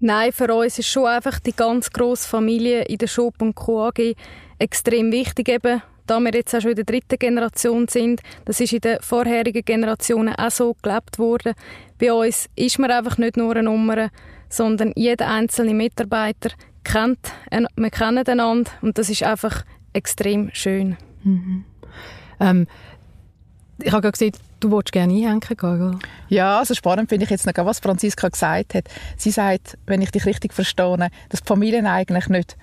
Nein, 0.00 0.32
für 0.32 0.54
uns 0.54 0.78
ist 0.78 0.88
schon 0.88 1.06
einfach 1.06 1.38
die 1.38 1.54
ganz 1.54 1.90
grosse 1.90 2.26
Familie 2.26 2.84
in 2.84 2.96
der 2.96 3.08
Shop 3.08 3.34
und 3.42 3.54
Co. 3.54 3.88
AG 3.88 4.14
extrem 4.58 5.12
wichtig, 5.12 5.50
eben, 5.50 5.82
da 6.06 6.18
wir 6.18 6.32
jetzt 6.32 6.54
auch 6.54 6.62
schon 6.62 6.70
in 6.70 6.76
der 6.76 6.84
dritten 6.86 7.18
Generation 7.18 7.88
sind. 7.88 8.22
Das 8.46 8.58
ist 8.58 8.72
in 8.72 8.80
den 8.80 9.00
vorherigen 9.02 9.64
Generationen 9.64 10.34
auch 10.34 10.50
so 10.50 10.74
gelebt 10.80 11.18
worden. 11.18 11.52
Bei 11.98 12.10
uns 12.10 12.46
ist 12.56 12.78
man 12.78 12.90
einfach 12.90 13.18
nicht 13.18 13.36
nur 13.36 13.50
eine 13.52 13.64
Nummer, 13.64 14.08
sondern 14.48 14.92
jeder 14.96 15.28
einzelne 15.28 15.74
Mitarbeiter 15.74 16.50
kennt, 16.86 17.32
wir 17.50 17.90
kennen 17.90 18.26
einander 18.26 18.70
und 18.82 18.98
das 18.98 19.10
ist 19.10 19.22
einfach 19.22 19.64
extrem 19.92 20.50
schön. 20.52 20.96
Mhm. 21.22 21.64
Ähm, 22.40 22.66
ich 23.78 23.92
habe 23.92 24.02
gerade 24.02 24.12
gesehen, 24.12 24.32
Du 24.58 24.70
wolltest 24.70 24.92
gerne 24.92 25.12
einhängen, 25.12 25.40
Carol? 25.40 25.98
Ja, 26.28 26.58
also 26.58 26.74
spannend 26.74 27.10
finde 27.10 27.24
ich 27.24 27.30
jetzt 27.30 27.46
noch, 27.46 27.66
was 27.66 27.78
Franziska 27.78 28.28
gesagt 28.28 28.74
hat. 28.74 28.88
Sie 29.18 29.30
sagt, 29.30 29.76
wenn 29.86 30.00
ich 30.00 30.10
dich 30.10 30.24
richtig 30.24 30.54
verstehe, 30.54 31.10
dass 31.28 31.42
die 31.42 31.46
Familie 31.46 31.84
eigentlich 31.88 32.28
nicht 32.28 32.56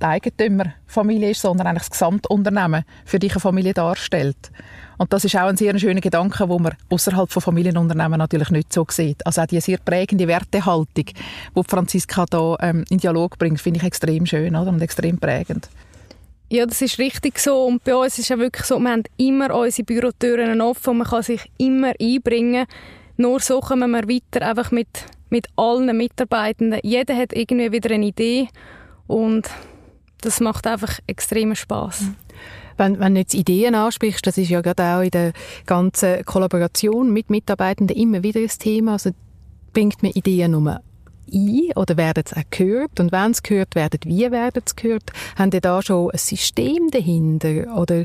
die 0.00 0.04
Eigentümerfamilie 0.04 1.30
ist, 1.30 1.42
sondern 1.42 1.66
eigentlich 1.66 1.84
das 1.84 1.90
Gesamtunternehmen 1.90 2.84
für 3.04 3.18
dich 3.18 3.32
eine 3.32 3.40
Familie 3.40 3.74
darstellt. 3.74 4.50
Und 4.98 5.12
das 5.12 5.24
ist 5.24 5.36
auch 5.36 5.48
ein 5.48 5.56
sehr 5.56 5.78
schöner 5.78 6.00
Gedanke, 6.00 6.48
wo 6.48 6.58
man 6.58 6.74
außerhalb 6.88 7.30
von 7.30 7.42
Familienunternehmen 7.42 8.18
natürlich 8.18 8.50
nicht 8.50 8.72
so 8.72 8.86
sieht. 8.88 9.24
Also 9.26 9.42
auch 9.42 9.46
die 9.46 9.60
sehr 9.60 9.78
prägende 9.78 10.26
Wertehaltung, 10.26 10.86
die 11.06 11.62
Franziska 11.66 12.24
da 12.30 12.56
ähm, 12.60 12.84
in 12.88 12.98
Dialog 12.98 13.38
bringt, 13.38 13.60
finde 13.60 13.80
ich 13.80 13.86
extrem 13.86 14.24
schön 14.26 14.56
oder? 14.56 14.70
und 14.70 14.80
extrem 14.80 15.18
prägend. 15.18 15.68
Ja, 16.48 16.64
das 16.64 16.80
ist 16.80 16.98
richtig 16.98 17.38
so. 17.40 17.64
Und 17.64 17.82
bei 17.84 17.94
uns 17.94 18.14
ist 18.14 18.20
es 18.20 18.28
ja 18.28 18.38
wirklich 18.38 18.64
so, 18.64 18.78
wir 18.78 18.90
haben 18.90 19.02
immer 19.16 19.54
unsere 19.54 19.84
Bürotüren 19.84 20.60
offen 20.60 20.90
und 20.90 20.98
man 20.98 21.06
kann 21.08 21.22
sich 21.22 21.50
immer 21.58 21.92
einbringen. 22.00 22.66
Nur 23.16 23.40
so 23.40 23.60
kommen 23.60 23.90
wir 23.90 24.08
weiter, 24.08 24.46
einfach 24.46 24.70
mit, 24.70 24.88
mit 25.28 25.48
allen 25.56 25.94
Mitarbeitenden. 25.96 26.80
Jeder 26.82 27.16
hat 27.16 27.32
irgendwie 27.32 27.72
wieder 27.72 27.92
eine 27.92 28.06
Idee 28.06 28.48
und 29.08 29.48
das 30.20 30.40
macht 30.40 30.66
einfach 30.66 30.98
extremen 31.06 31.56
Spaß. 31.56 32.02
Mhm. 32.02 32.14
Wenn, 32.76 33.00
wenn 33.00 33.14
du 33.14 33.20
jetzt 33.20 33.34
Ideen 33.34 33.74
ansprichst, 33.74 34.26
das 34.26 34.36
ist 34.36 34.50
ja 34.50 34.60
gerade 34.60 34.82
auch 34.84 35.00
in 35.00 35.10
der 35.10 35.32
ganzen 35.64 36.24
Kollaboration 36.24 37.12
mit 37.12 37.30
Mitarbeitenden 37.30 37.96
immer 37.96 38.22
wieder 38.22 38.40
ein 38.40 38.48
Thema. 38.48 38.92
Also 38.92 39.10
bringt 39.72 40.02
man 40.02 40.12
Ideen 40.12 40.52
nur 40.52 40.80
ein 41.32 41.72
oder 41.74 41.96
werden 41.96 42.24
sie 42.26 42.36
auch 42.36 42.44
gehört? 42.50 43.00
Und 43.00 43.12
wenn 43.12 43.34
sie 43.34 43.42
gehört 43.42 43.74
werden, 43.74 44.00
wie 44.04 44.30
werden 44.30 44.62
sie 44.66 44.76
gehört? 44.76 45.10
Haben 45.36 45.50
die 45.50 45.60
da 45.60 45.82
schon 45.82 46.10
ein 46.10 46.18
System 46.18 46.90
dahinter 46.90 47.76
oder 47.76 48.04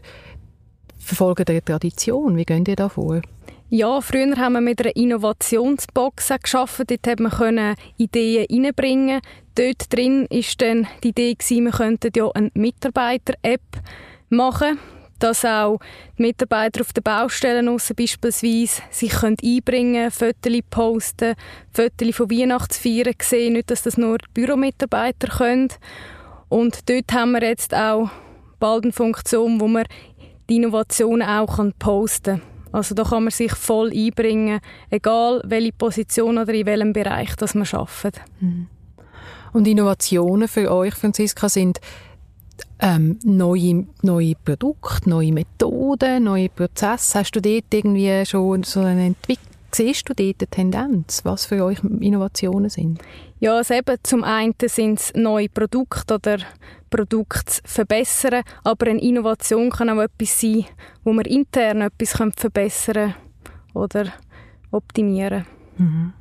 verfolgen 0.97 1.45
die 1.45 1.53
eine 1.53 1.65
Tradition? 1.65 2.37
Wie 2.37 2.45
gehen 2.45 2.63
die 2.63 2.75
da 2.75 2.89
vor? 2.89 3.21
Ja, 3.73 4.01
früher 4.01 4.35
haben 4.35 4.51
wir 4.51 4.59
mit 4.59 4.81
einer 4.81 4.93
Innovationsbox 4.97 6.33
geschaffen. 6.43 6.85
Dort 6.87 7.03
konnte 7.03 7.53
man 7.53 7.75
Ideen 7.95 8.65
reinbringen. 8.65 9.21
Dort 9.55 9.93
drin 9.93 10.25
ist 10.25 10.61
dann 10.61 10.87
die 11.01 11.09
Idee 11.09 11.37
wir 11.39 11.71
könnten 11.71 12.11
ja 12.13 12.29
eine 12.31 12.51
Mitarbeiter-App 12.53 13.61
machen 14.27 14.77
dass 15.19 15.45
auch 15.45 15.79
die 16.17 16.23
Mitarbeiter 16.23 16.81
auf 16.81 16.93
den 16.93 17.03
Baustellen 17.03 17.69
aussen 17.69 17.95
beispielsweise 17.95 18.81
sich 18.89 19.13
einbringen 19.23 20.09
können, 20.09 20.11
Fotos 20.11 20.59
posten, 20.71 21.35
Fotos 21.71 22.15
von 22.15 22.31
Weihnachtsfeiern 22.31 23.13
sehen, 23.21 23.53
nicht, 23.53 23.69
dass 23.69 23.83
das 23.83 23.99
nur 23.99 24.17
die 24.17 24.25
Büromitarbeiter 24.33 25.27
können. 25.27 25.69
Und 26.49 26.89
dort 26.89 27.13
haben 27.13 27.33
wir 27.33 27.43
jetzt 27.43 27.71
auch 27.75 28.09
bald 28.59 28.83
eine 28.83 28.93
Funktion, 28.93 29.61
wo 29.61 29.67
man 29.67 29.85
die 30.49 30.55
Innovationen 30.55 31.27
auch 31.27 31.59
posten 31.77 32.41
kann. 32.41 32.50
Also 32.71 32.95
da 32.95 33.03
kann 33.03 33.23
man 33.23 33.31
sich 33.31 33.53
voll 33.53 33.91
einbringen, 33.91 34.59
egal 34.89 35.41
welche 35.45 35.73
Position 35.73 36.37
oder 36.37 36.53
in 36.53 36.65
welchem 36.65 36.93
Bereich 36.93 37.35
das 37.35 37.53
man 37.53 37.67
arbeitet. 37.71 38.21
Mhm. 38.39 38.67
Und 39.53 39.67
Innovationen 39.67 40.47
für 40.47 40.71
euch, 40.71 40.93
Franziska, 40.93 41.49
sind 41.49 41.81
ähm, 42.79 43.19
neue, 43.23 43.85
neue 44.01 44.33
Produkte, 44.43 45.09
neue 45.09 45.33
Methoden, 45.33 46.23
neue 46.23 46.49
Prozesse. 46.49 47.19
Hast 47.19 47.31
du 47.35 47.41
dort 47.41 47.65
irgendwie 47.71 48.25
schon 48.25 48.63
so 48.63 48.79
eine 48.79 49.07
Entwicklung? 49.07 49.50
Siehst 49.73 50.09
du 50.09 50.13
dort 50.13 50.41
eine 50.41 50.47
Tendenz, 50.49 51.23
was 51.23 51.45
für 51.45 51.63
euch 51.63 51.79
Innovationen 51.83 52.69
sind? 52.69 52.99
Ja, 53.39 53.55
also 53.55 53.73
eben, 53.73 53.97
zum 54.03 54.23
einen 54.23 54.53
sind 54.65 54.99
es 54.99 55.13
neue 55.15 55.47
Produkte 55.49 56.15
oder 56.15 56.37
Produkte 56.89 57.45
zu 57.45 57.61
verbessern, 57.63 58.43
aber 58.63 58.87
eine 58.87 59.01
Innovation 59.01 59.69
kann 59.69 59.89
auch 59.89 60.01
etwas 60.01 60.41
sein, 60.41 60.65
wo 61.03 61.13
man 61.13 61.25
intern 61.25 61.81
etwas 61.81 62.11
verbessern 62.35 63.15
oder 63.73 64.11
optimieren 64.71 65.45
mhm. 65.77 66.13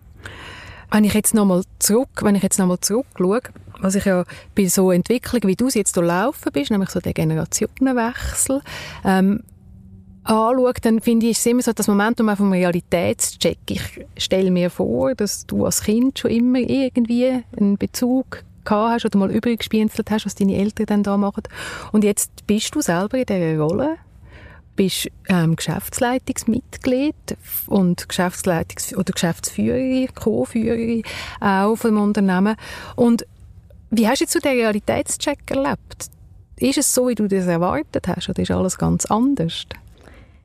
Wenn 0.93 1.05
ich 1.05 1.15
jetzt 1.15 1.35
nochmal 1.35 1.63
zurück, 1.79 2.09
wenn 2.23 2.35
ich 2.35 2.43
jetzt 2.43 2.59
nochmal 2.59 2.81
zurückschaue, 2.81 3.43
was 3.81 3.95
ich 3.95 4.05
ja 4.05 4.25
bei 4.57 4.67
so 4.67 4.91
Entwicklung, 4.91 5.43
wie 5.45 5.55
du 5.55 5.71
sie 5.71 5.79
jetzt 5.79 5.95
laufen 5.97 6.51
bist, 6.53 6.71
nämlich 6.71 6.91
so 6.91 6.99
der 6.99 7.13
Generationenwechsel, 7.13 8.61
ähm, 9.05 9.45
anschaue, 10.25 10.73
dann 10.83 11.01
finde 11.01 11.27
ich 11.27 11.39
es 11.39 11.47
immer 11.47 11.63
so 11.63 11.73
das 11.73 11.89
Momentum 11.89 12.29
auch 12.29 12.37
vom 12.37 12.53
Realitätscheck. 12.53 13.59
Ich 13.69 13.83
stelle 14.17 14.51
mir 14.51 14.71
vor, 14.71 15.15
dass 15.15 15.47
du 15.47 15.65
als 15.65 15.83
Kind 15.83 16.19
schon 16.19 16.31
immer 16.31 16.59
irgendwie 16.59 17.43
einen 17.57 17.79
Bezug 17.79 18.45
gehabt 18.65 18.93
hast 18.93 19.05
oder 19.07 19.19
mal 19.19 19.31
übrig 19.31 19.59
gespienzelt 19.59 20.11
hast, 20.11 20.27
was 20.27 20.35
deine 20.35 20.57
Eltern 20.57 20.87
dann 20.87 21.03
da 21.03 21.17
machen. 21.17 21.45
Und 21.93 22.05
jetzt 22.05 22.47
bist 22.47 22.75
du 22.75 22.81
selber 22.81 23.19
in 23.19 23.27
dieser 23.27 23.59
Rolle, 23.59 23.97
bist 24.77 25.09
ähm, 25.29 25.57
Geschäftsleitungsmitglied 25.57 27.15
und 27.67 28.07
Geschäftsleitungs- 28.07 28.95
oder 28.97 29.13
Geschäftsführerin, 29.13 30.09
Co-Führerin 30.15 31.03
auch 31.41 31.77
vom 31.77 32.01
Unternehmen. 32.01 32.57
Und 32.97 33.27
wie 33.91 34.07
hast 34.07 34.21
du 34.21 34.25
jetzt 34.25 34.33
so 34.33 34.39
den 34.39 34.53
Realitätscheck 34.53 35.51
erlebt? 35.51 36.11
Ist 36.57 36.79
es 36.79 36.95
so, 36.95 37.09
wie 37.09 37.15
du 37.15 37.27
das 37.27 37.47
erwartet 37.47 38.07
hast, 38.07 38.29
oder 38.29 38.43
ist 38.43 38.51
alles 38.51 38.77
ganz 38.77 39.07
anders? 39.07 39.67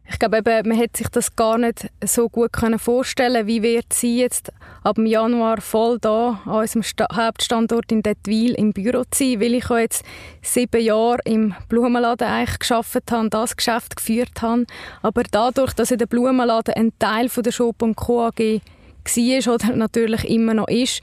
Ich 0.07 0.19
glaube, 0.19 0.38
eben, 0.38 0.69
man 0.69 0.77
hätte 0.77 1.00
sich 1.00 1.09
das 1.09 1.35
gar 1.35 1.57
nicht 1.57 1.89
so 2.03 2.29
gut 2.29 2.53
können 2.53 2.77
vorstellen 2.77 3.47
wie 3.47 3.63
wird 3.63 3.91
sie 3.91 4.19
jetzt 4.19 4.51
ab 4.83 5.00
Januar 5.00 5.62
voll 5.62 5.97
da 6.00 6.41
an 6.45 6.59
unserem 6.59 6.83
Sta 6.83 7.07
Hauptstandort 7.12 7.91
in 7.91 8.03
Detwil 8.03 8.53
im 8.53 8.71
Büro 8.71 9.03
sein, 9.13 9.41
weil 9.41 9.55
ich 9.55 9.67
jetzt 9.69 10.05
sieben 10.43 10.81
Jahre 10.81 11.19
im 11.25 11.55
Blumenladen 11.69 12.27
eigentlich 12.27 12.59
geschafft 12.59 13.12
habe, 13.12 13.29
das 13.29 13.57
Geschäft 13.57 13.95
geführt 13.95 14.41
habe. 14.41 14.65
Aber 15.01 15.24
dadurch, 15.24 15.74
dass 15.74 15.91
in 15.91 15.97
der 15.97 16.05
Blumenladen 16.05 16.75
ein 16.75 16.93
Teil 17.00 17.27
von 17.27 17.43
der 17.43 17.51
Shop 17.51 17.83
Co. 17.95 18.27
AG 18.27 18.62
war 19.05 19.53
oder 19.55 19.75
natürlich 19.75 20.29
immer 20.29 20.53
noch 20.53 20.67
ist, 20.67 21.01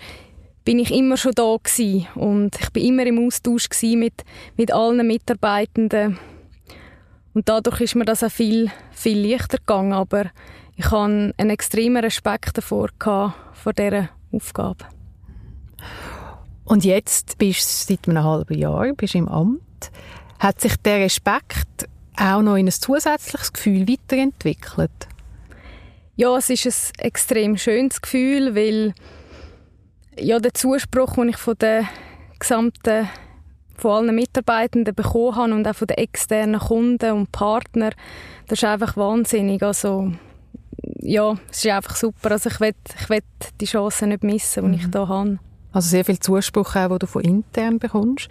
bin 0.65 0.79
ich 0.79 0.93
immer 0.93 1.17
schon 1.17 1.33
da 1.33 1.57
gewesen. 1.57 2.07
und 2.15 2.57
ich 2.61 2.71
bin 2.71 2.85
immer 2.85 3.05
im 3.05 3.27
Austausch 3.27 3.69
mit, 3.83 4.15
mit 4.57 4.73
allen 4.73 5.05
Mitarbeitenden 5.05 6.19
und 7.35 7.49
dadurch 7.49 7.81
ist 7.81 7.95
mir 7.95 8.05
das 8.05 8.23
auch 8.23 8.31
viel, 8.31 8.71
viel 8.91 9.31
leichter 9.31 9.59
gegangen, 9.59 9.93
aber 9.93 10.27
ich 10.77 10.87
hatte 10.87 11.33
einen 11.37 11.51
extremen 11.51 12.03
Respekt 12.03 12.57
davor 12.59 12.89
gehabt, 12.99 13.35
vor 13.57 13.73
dieser 13.73 14.09
Aufgabe. 14.33 14.85
Und 16.65 16.85
jetzt 16.85 17.39
bist 17.39 17.89
du 17.89 17.95
seit 17.95 18.09
einem 18.09 18.25
halben 18.25 18.59
Jahr 18.59 18.93
bist 18.95 19.15
im 19.15 19.29
Amt. 19.29 19.91
Hat 20.39 20.61
sich 20.61 20.77
der 20.77 21.01
Respekt 21.01 21.89
auch 22.17 22.43
noch 22.43 22.57
in 22.57 22.67
ein 22.67 22.73
zusätzliches 22.73 23.53
Gefühl 23.53 23.89
weiterentwickelt? 23.89 24.91
Ja, 26.17 26.37
es 26.37 26.51
ist 26.51 26.67
ein 26.67 27.07
extrem 27.07 27.57
schönes 27.57 28.01
Gefühl, 28.01 28.55
weil 28.55 28.95
ja, 30.19 30.39
der 30.39 30.55
Zuspruch, 30.55 31.15
den 31.15 31.31
ich 31.31 31.37
von 31.37 31.57
der 31.59 31.89
gesamten 32.39 33.09
von 33.83 34.09
allen 34.09 34.15
Mitarbeitenden 34.15 34.95
bekommen 34.95 35.37
habe 35.37 35.55
und 35.55 35.67
auch 35.67 35.75
von 35.75 35.89
den 35.89 35.99
externen 35.99 36.61
Kunden 36.61 37.13
und 37.13 37.33
Partnern, 37.33 37.93
das 38.47 38.61
ist 38.61 38.65
einfach 38.65 38.97
wahnsinnig. 38.97 39.63
Also, 39.63 40.13
ja, 41.01 41.37
es 41.51 41.65
ist 41.65 41.71
einfach 41.71 41.97
super. 41.97 42.31
Also 42.31 42.49
ich 42.49 42.61
will, 42.61 42.75
ich 42.99 43.11
will 43.11 43.23
die 43.61 43.67
Chancen 43.67 44.11
nicht 44.11 44.23
missen, 44.23 44.63
die 44.63 44.69
mhm. 44.69 44.75
ich 44.75 44.87
hier 44.91 45.09
habe. 45.09 45.39
Also 45.73 45.89
sehr 45.89 46.05
viel 46.05 46.19
Zuspruch 46.21 46.77
auch, 46.77 46.89
den 46.89 46.99
du 47.01 47.07
von 47.07 47.23
intern 47.23 47.79
bekommst. 47.79 48.29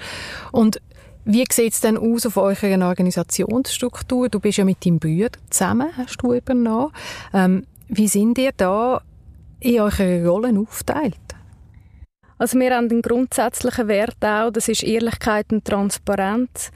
Und 0.51 0.81
wie 1.25 1.45
sieht 1.51 1.73
es 1.73 1.81
denn 1.81 1.97
aus 1.97 2.25
auf 2.25 2.37
eurer 2.37 2.87
Organisationsstruktur? 2.87 4.29
Du 4.29 4.39
bist 4.39 4.57
ja 4.57 4.65
mit 4.65 4.85
deinem 4.85 4.99
Bruder 4.99 5.29
zusammen, 5.49 5.89
hast 5.97 6.17
du 6.21 6.33
übernommen. 6.33 6.91
Ähm, 7.33 7.65
wie 7.89 8.07
sind 8.07 8.37
ihr 8.37 8.51
da 8.55 9.01
in 9.59 9.81
euren 9.81 10.25
Rollen 10.25 10.57
aufgeteilt? 10.57 11.17
Also 12.41 12.57
wir 12.57 12.75
haben 12.75 12.89
den 12.89 13.03
grundsätzlichen 13.03 13.87
Wert 13.87 14.17
auch, 14.21 14.49
das 14.49 14.67
ist 14.67 14.81
Ehrlichkeit 14.81 15.53
und 15.53 15.63
Transparenz. 15.63 16.71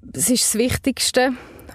Das 0.00 0.30
ist 0.30 0.44
das 0.44 0.54
Wichtigste. 0.54 1.32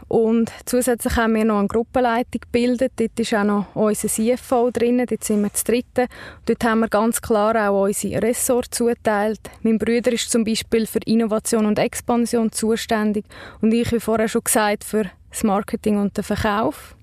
Und 0.08 0.50
zusätzlich 0.66 1.18
haben 1.18 1.36
wir 1.36 1.44
noch 1.44 1.60
eine 1.60 1.68
Gruppenleitung 1.68 2.40
gebildet. 2.40 2.94
Dort 2.96 3.20
ist 3.20 3.34
auch 3.34 3.44
noch 3.44 3.76
unser 3.76 4.08
CFO 4.08 4.72
drin. 4.72 5.06
Dort 5.06 5.26
sind 5.26 5.42
wir 5.42 5.50
das 5.50 5.66
Dritte. 5.66 6.08
Dort 6.46 6.64
haben 6.64 6.80
wir 6.80 6.88
ganz 6.88 7.22
klar 7.22 7.70
auch 7.70 7.84
unsere 7.84 8.22
Ressort 8.22 8.74
zuteilt. 8.74 9.42
Mein 9.62 9.78
Bruder 9.78 10.14
ist 10.14 10.32
zum 10.32 10.46
Beispiel 10.46 10.88
für 10.88 11.00
Innovation 11.06 11.66
und 11.66 11.80
Expansion 11.80 12.50
zuständig 12.50 13.26
und 13.60 13.74
ich, 13.74 13.92
wie 13.92 14.00
vorher 14.00 14.30
schon 14.30 14.46
gesagt, 14.46 14.86
für 14.86 15.12
das 15.30 15.44
Marketing 15.44 15.98
und 15.98 16.16
den 16.16 16.24
Verkauf. 16.24 16.96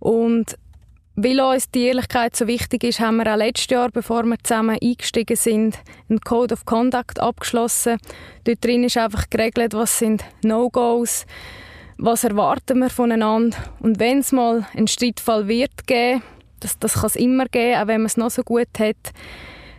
Und 0.00 0.58
weil 1.16 1.40
uns 1.40 1.70
die 1.70 1.86
Ehrlichkeit 1.86 2.36
so 2.36 2.46
wichtig 2.46 2.84
ist, 2.84 3.00
haben 3.00 3.16
wir 3.16 3.32
auch 3.32 3.38
letztes 3.38 3.70
Jahr, 3.70 3.90
bevor 3.90 4.22
wir 4.24 4.36
zusammen 4.42 4.78
eingestiegen 4.80 5.36
sind, 5.36 5.78
einen 6.10 6.20
Code 6.20 6.52
of 6.52 6.66
Conduct 6.66 7.18
abgeschlossen. 7.20 7.96
Dort 8.44 8.62
drin 8.62 8.84
ist 8.84 8.98
einfach 8.98 9.30
geregelt, 9.30 9.72
was 9.72 9.98
sind 9.98 10.24
No-Gos, 10.42 11.24
was 11.96 12.24
erwarten 12.24 12.80
wir 12.80 12.90
voneinander. 12.90 13.56
Und 13.80 13.98
wenn 13.98 14.18
es 14.18 14.30
mal 14.30 14.66
einen 14.74 14.88
Streitfall 14.88 15.48
wird 15.48 15.86
geben, 15.86 16.22
das, 16.60 16.78
das 16.78 16.94
kann 16.94 17.06
es 17.06 17.16
immer 17.16 17.46
geben, 17.46 17.80
auch 17.80 17.86
wenn 17.86 18.02
man 18.02 18.06
es 18.06 18.18
noch 18.18 18.30
so 18.30 18.42
gut 18.42 18.78
hat, 18.78 18.96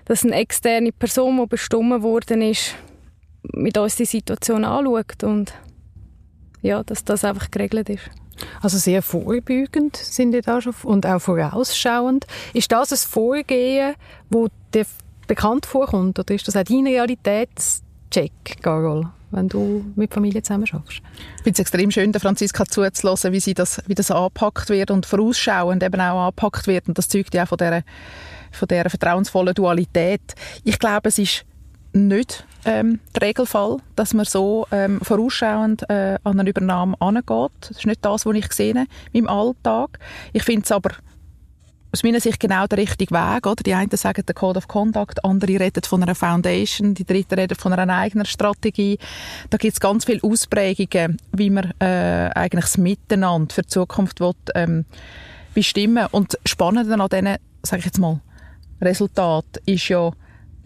dass 0.05 0.25
eine 0.25 0.35
externe 0.35 0.91
Person, 0.91 1.37
die 1.37 1.45
bestimmt 1.45 2.01
worden 2.01 2.41
ist, 2.41 2.73
mit 3.53 3.77
uns 3.77 3.95
die 3.95 4.05
Situation 4.05 4.65
anschaut 4.65 5.23
und 5.23 5.53
ja, 6.63 6.83
dass 6.83 7.05
das 7.05 7.23
einfach 7.23 7.51
geregelt 7.51 7.89
ist. 7.89 8.09
Also 8.61 8.77
sehr 8.77 9.01
vorbeugend 9.01 9.95
sind 9.95 10.31
die 10.31 10.41
da 10.41 10.61
schon 10.61 10.73
und 10.83 11.05
auch 11.05 11.19
vorausschauend. 11.19 12.25
Ist 12.53 12.71
das 12.71 12.91
ein 12.91 12.97
Vorgehen, 12.97 13.95
wo 14.29 14.47
dir 14.73 14.85
bekannt 15.27 15.65
vorkommt 15.65 16.19
oder 16.19 16.33
ist 16.33 16.47
das 16.47 16.55
auch 16.55 16.63
dein 16.63 16.87
Realitätscheck, 16.87 18.61
Carol? 18.61 19.09
wenn 19.31 19.47
du 19.49 19.85
mit 19.95 20.13
Familie 20.13 20.41
zusammen 20.41 20.67
schaffst. 20.67 21.01
Ich 21.37 21.43
finde 21.43 21.51
es 21.51 21.59
extrem 21.59 21.91
schön, 21.91 22.11
der 22.11 22.21
Franziska 22.21 22.65
zuzuhören, 22.65 23.33
wie, 23.33 23.39
sie 23.39 23.53
das, 23.53 23.81
wie 23.87 23.95
das 23.95 24.11
angepackt 24.11 24.69
wird 24.69 24.91
und 24.91 25.05
vorausschauend 25.05 25.83
eben 25.83 25.99
auch 25.99 26.27
angepackt 26.27 26.67
wird. 26.67 26.87
Und 26.87 26.97
das 26.97 27.09
zeugt 27.09 27.33
ja 27.33 27.43
auch 27.43 27.49
von 27.49 27.57
dieser, 27.57 27.83
von 28.51 28.67
dieser 28.67 28.89
vertrauensvollen 28.89 29.53
Dualität. 29.53 30.35
Ich 30.63 30.79
glaube, 30.79 31.09
es 31.09 31.17
ist 31.17 31.45
nicht 31.97 32.45
ähm, 32.65 32.99
der 33.15 33.27
Regelfall, 33.27 33.77
dass 33.95 34.13
man 34.13 34.25
so 34.25 34.67
ähm, 34.71 34.99
vorausschauend 35.01 35.89
äh, 35.89 36.17
an 36.23 36.39
eine 36.39 36.49
Übernahme 36.49 36.95
angeht. 36.99 37.51
Das 37.61 37.71
ist 37.71 37.85
nicht 37.85 38.03
das, 38.03 38.25
was 38.25 38.35
ich 38.35 38.51
sehe 38.51 38.85
in 39.13 39.23
meinem 39.23 39.27
Alltag. 39.27 39.99
Ich 40.33 40.43
finde 40.43 40.63
es 40.63 40.71
aber 40.71 40.91
aus 41.91 42.03
meiner 42.03 42.19
Sicht 42.19 42.39
genau 42.39 42.67
der 42.67 42.79
richtige 42.79 43.13
Weg. 43.13 43.47
Oder? 43.47 43.63
Die 43.63 43.73
einen 43.73 43.89
sagen 43.91 44.23
der 44.25 44.35
Code 44.35 44.57
of 44.57 44.67
Conduct, 44.67 45.23
andere 45.23 45.59
reden 45.59 45.83
von 45.83 46.03
einer 46.03 46.15
Foundation, 46.15 46.93
die 46.93 47.05
dritten 47.05 47.35
reden 47.35 47.55
von 47.55 47.73
einer 47.73 47.95
eigenen 47.95 48.25
Strategie. 48.25 48.99
Da 49.49 49.57
gibt 49.57 49.73
es 49.73 49.79
ganz 49.79 50.05
viele 50.05 50.21
Ausprägungen, 50.21 51.17
wie 51.31 51.49
man 51.49 51.73
äh, 51.79 52.29
eigentlich 52.35 52.65
das 52.65 52.77
Miteinander 52.77 53.53
für 53.53 53.61
die 53.61 53.69
Zukunft 53.69 54.19
will, 54.19 54.33
ähm, 54.55 54.85
bestimmen 55.53 56.07
Und 56.11 56.37
spannend 56.45 56.91
an 56.91 57.09
diesen, 57.09 57.37
sage 57.63 57.79
ich 57.79 57.85
jetzt 57.85 57.99
mal, 57.99 58.19
Resultat 58.81 59.45
ist 59.65 59.87
ja, 59.87 60.11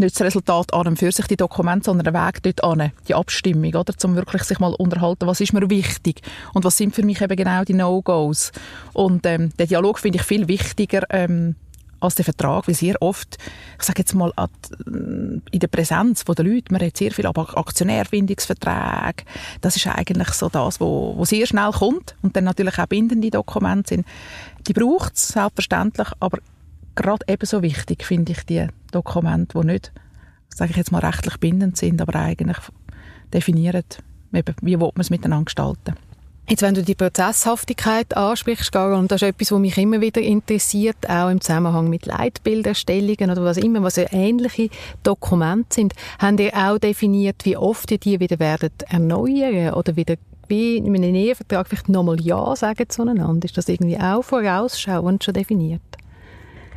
nicht 0.02 0.16
das 0.16 0.26
Resultat 0.26 0.74
an 0.74 0.88
und 0.88 1.00
für 1.00 1.12
sich, 1.12 1.28
die 1.28 1.38
Dokumente, 1.38 1.86
sondern 1.86 2.14
der 2.14 2.28
Weg 2.28 2.44
dort 2.44 2.64
an, 2.64 2.92
die 3.08 3.16
Abstimmung, 3.16 3.74
oder, 3.74 3.94
um 4.04 4.16
wirklich 4.16 4.44
sich 4.44 4.60
mal 4.60 4.74
unterhalten, 4.74 5.28
was 5.28 5.42
ist 5.42 5.54
mir 5.54 5.70
wichtig 5.70 6.22
und 6.54 6.66
was 6.66 6.78
sind 6.78 6.94
für 6.94 7.04
mich 7.04 7.22
eben 7.22 7.36
genau 7.36 7.64
die 7.64 7.74
No-Gos. 7.74 8.52
Und 8.94 9.26
ähm, 9.26 9.52
der 9.58 9.68
Dialog 9.68 10.00
finde 10.00 10.20
ich 10.20 10.24
viel 10.24 10.48
wichtiger 10.48 11.04
ähm, 11.10 11.56
als 12.02 12.16
der 12.16 12.26
Vertrag, 12.26 12.68
weil 12.68 12.76
sehr 12.76 13.02
oft, 13.02 13.38
ich 13.78 13.84
sage 13.84 14.00
jetzt 14.00 14.14
mal, 14.16 14.34
in 14.86 15.60
der 15.60 15.68
Präsenz 15.68 16.26
der 16.26 16.46
Leute, 16.46 16.74
man 16.74 16.82
hat 16.82 16.98
sehr 16.98 17.12
viel 17.12 17.28
aber 17.28 17.58
Aktionärbindungsverträge, 17.58 19.24
das 19.62 19.76
ist 19.76 19.88
eigentlich 19.88 20.30
so 20.30 20.50
das, 20.50 20.80
wo, 20.82 21.14
wo 21.16 21.26
sehr 21.26 21.46
schnell 21.46 21.72
kommt 21.72 22.16
und 22.22 22.36
dann 22.36 22.44
natürlich 22.44 22.80
auch 22.80 22.88
bindende 22.88 23.30
Dokumente 23.30 23.96
sind. 23.96 24.08
Die 24.68 24.74
braucht 24.74 25.16
es 25.16 25.30
selbstverständlich, 25.30 26.08
aber 26.20 26.40
gerade 26.96 27.26
ebenso 27.28 27.62
wichtig 27.62 28.06
finde 28.06 28.34
ich 28.34 28.46
die 28.46 28.68
Dokumente, 28.92 29.60
die 29.60 29.68
nicht, 29.68 29.92
sage 30.50 30.72
ich 30.72 30.78
jetzt 30.78 30.92
mal, 30.92 31.00
rechtlich 31.00 31.38
bindend 31.38 31.78
sind, 31.78 32.02
aber 32.02 32.16
eigentlich 32.20 32.58
definieren, 33.34 33.84
wie 34.32 34.78
man 34.78 34.92
es 34.98 35.10
miteinander 35.10 35.46
gestalten 35.46 35.96
Jetzt, 36.50 36.64
wenn 36.64 36.74
du 36.74 36.84
die 36.84 36.96
Prozesshaftigkeit 36.96 38.18
ansprichst, 38.18 38.76
und 38.76 39.10
das 39.10 39.22
ist 39.22 39.28
etwas, 39.30 39.54
was 39.54 39.60
mich 39.60 39.78
immer 39.78 40.02
wieder 40.02 40.20
interessiert, 40.20 40.98
auch 41.08 41.30
im 41.30 41.40
Zusammenhang 41.40 41.90
mit 41.90 42.08
Leitbilderstellungen 42.08 43.32
oder 43.32 43.44
was 43.44 43.56
immer, 43.56 43.84
was 43.84 43.96
ja 43.96 44.12
ähnliche 44.12 44.70
Dokumente 45.02 45.76
sind, 45.76 45.94
haben 46.20 46.38
ihr 46.40 46.54
auch 46.54 46.78
definiert, 46.78 47.46
wie 47.46 47.56
oft 47.56 47.90
ihr 47.92 48.00
die 48.00 48.20
wieder 48.20 48.40
werden 48.40 48.72
erneuern 48.90 49.76
oder 49.76 49.96
wieder 49.96 50.16
wie 50.50 50.76
in 50.76 50.94
einem 50.94 51.16
Ehevertrag 51.16 51.70
vielleicht 51.70 51.88
nochmal 51.88 52.20
Ja 52.20 52.54
sagen 52.58 52.90
zueinander? 52.90 53.46
Ist 53.46 53.58
das 53.58 53.70
irgendwie 53.70 53.98
auch 53.98 54.22
vorausschauend 54.22 55.24
schon 55.24 55.34
definiert? 55.34 55.82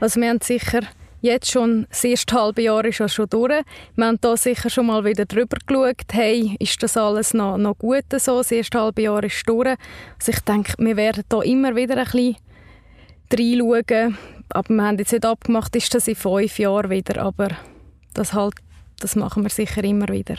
Also 0.01 0.21
wir 0.21 0.29
haben 0.29 0.41
sicher 0.43 0.81
jetzt 1.25 1.51
schon, 1.51 1.87
das 1.89 2.05
erste 2.05 2.35
halbe 2.35 2.63
Jahr 2.63 2.85
ist 2.85 2.99
ja 2.99 3.09
schon 3.09 3.29
durch. 3.29 3.65
Wir 3.97 4.07
haben 4.07 4.19
da 4.21 4.37
sicher 4.37 4.69
schon 4.69 4.87
mal 4.87 5.05
wieder 5.05 5.25
drüber 5.25 5.57
geschaut, 5.67 6.13
hey, 6.13 6.55
ist 6.59 6.83
das 6.83 6.97
alles 6.97 7.35
noch, 7.35 7.57
noch 7.57 7.79
gut 7.79 8.05
so? 8.19 8.39
Das 8.39 8.53
erste 8.53 8.79
halbe 8.81 9.03
Jahr 9.03 9.25
ist 9.25 9.49
durch. 9.49 9.69
Also 10.19 10.33
ich 10.33 10.41
denke, 10.41 10.75
wir 10.79 10.97
werden 10.97 11.25
da 11.29 11.41
immer 11.43 11.75
wieder 11.75 11.97
ein 11.97 12.05
bisschen 12.05 12.37
reinschauen. 13.33 14.19
Aber 14.51 14.69
wir 14.69 14.83
haben 14.83 14.99
jetzt 14.99 15.13
nicht 15.13 15.25
abgemacht, 15.25 15.75
ist 15.75 15.95
das 15.95 16.07
in 16.07 16.15
fünf 16.15 16.59
Jahren 16.59 16.91
wieder. 16.91 17.23
Aber 17.23 17.49
das, 18.13 18.35
halt, 18.35 18.55
das 19.01 19.17
machen 19.17 19.43
wir 19.43 19.51
sicher 19.51 19.83
immer 19.83 20.09
wieder. 20.09 20.37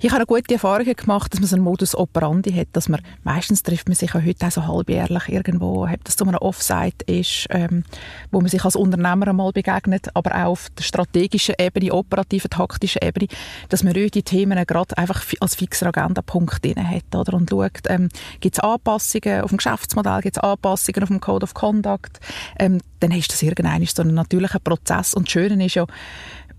Ich 0.00 0.10
habe 0.10 0.18
eine 0.18 0.26
gute 0.26 0.54
Erfahrung 0.54 0.84
gemacht, 0.84 1.32
dass 1.32 1.40
man 1.40 1.48
so 1.48 1.56
einen 1.56 1.64
Modus 1.64 1.96
operandi 1.96 2.52
hat, 2.52 2.68
dass 2.74 2.88
man, 2.88 3.00
meistens 3.24 3.64
trifft 3.64 3.88
man 3.88 3.96
sich 3.96 4.14
ja 4.14 4.22
heute 4.24 4.46
auch 4.46 4.50
so 4.52 4.64
halbjährlich 4.64 5.28
irgendwo, 5.28 5.86
ob 5.86 6.04
das 6.04 6.16
zu 6.16 6.24
einem 6.24 6.36
Offsite 6.36 7.04
ist, 7.06 7.48
ähm, 7.50 7.82
wo 8.30 8.40
man 8.40 8.48
sich 8.48 8.64
als 8.64 8.76
Unternehmer 8.76 9.26
einmal 9.26 9.50
begegnet, 9.50 10.06
aber 10.14 10.36
auch 10.36 10.50
auf 10.52 10.68
der 10.78 10.84
strategischen 10.84 11.56
Ebene, 11.58 11.92
operativen, 11.92 12.48
taktischen 12.48 13.02
Ebene, 13.02 13.26
dass 13.70 13.82
man 13.82 13.92
die 13.92 14.22
Themen 14.22 14.64
gerade 14.66 14.96
einfach 14.96 15.24
als 15.40 15.56
fixer 15.56 15.88
Agendapunkt 15.88 16.64
drin 16.64 16.88
hat, 16.88 17.16
oder? 17.16 17.34
Und 17.34 17.50
schaut, 17.50 17.82
ähm, 17.88 18.08
gibt 18.38 18.56
es 18.56 18.62
Anpassungen 18.62 19.40
auf 19.40 19.50
dem 19.50 19.56
Geschäftsmodell, 19.56 20.20
gibt 20.20 20.36
es 20.36 20.42
Anpassungen 20.44 21.02
auf 21.02 21.08
dem 21.08 21.20
Code 21.20 21.42
of 21.42 21.54
Conduct, 21.54 22.20
ähm, 22.60 22.80
dann 23.00 23.10
ist 23.10 23.32
das 23.32 23.42
irgendein 23.42 23.84
so 23.86 24.02
ein 24.02 24.14
natürlicher 24.14 24.60
Prozess 24.60 25.14
und 25.14 25.26
das 25.26 25.32
Schöne 25.32 25.66
ist 25.66 25.74
ja, 25.74 25.86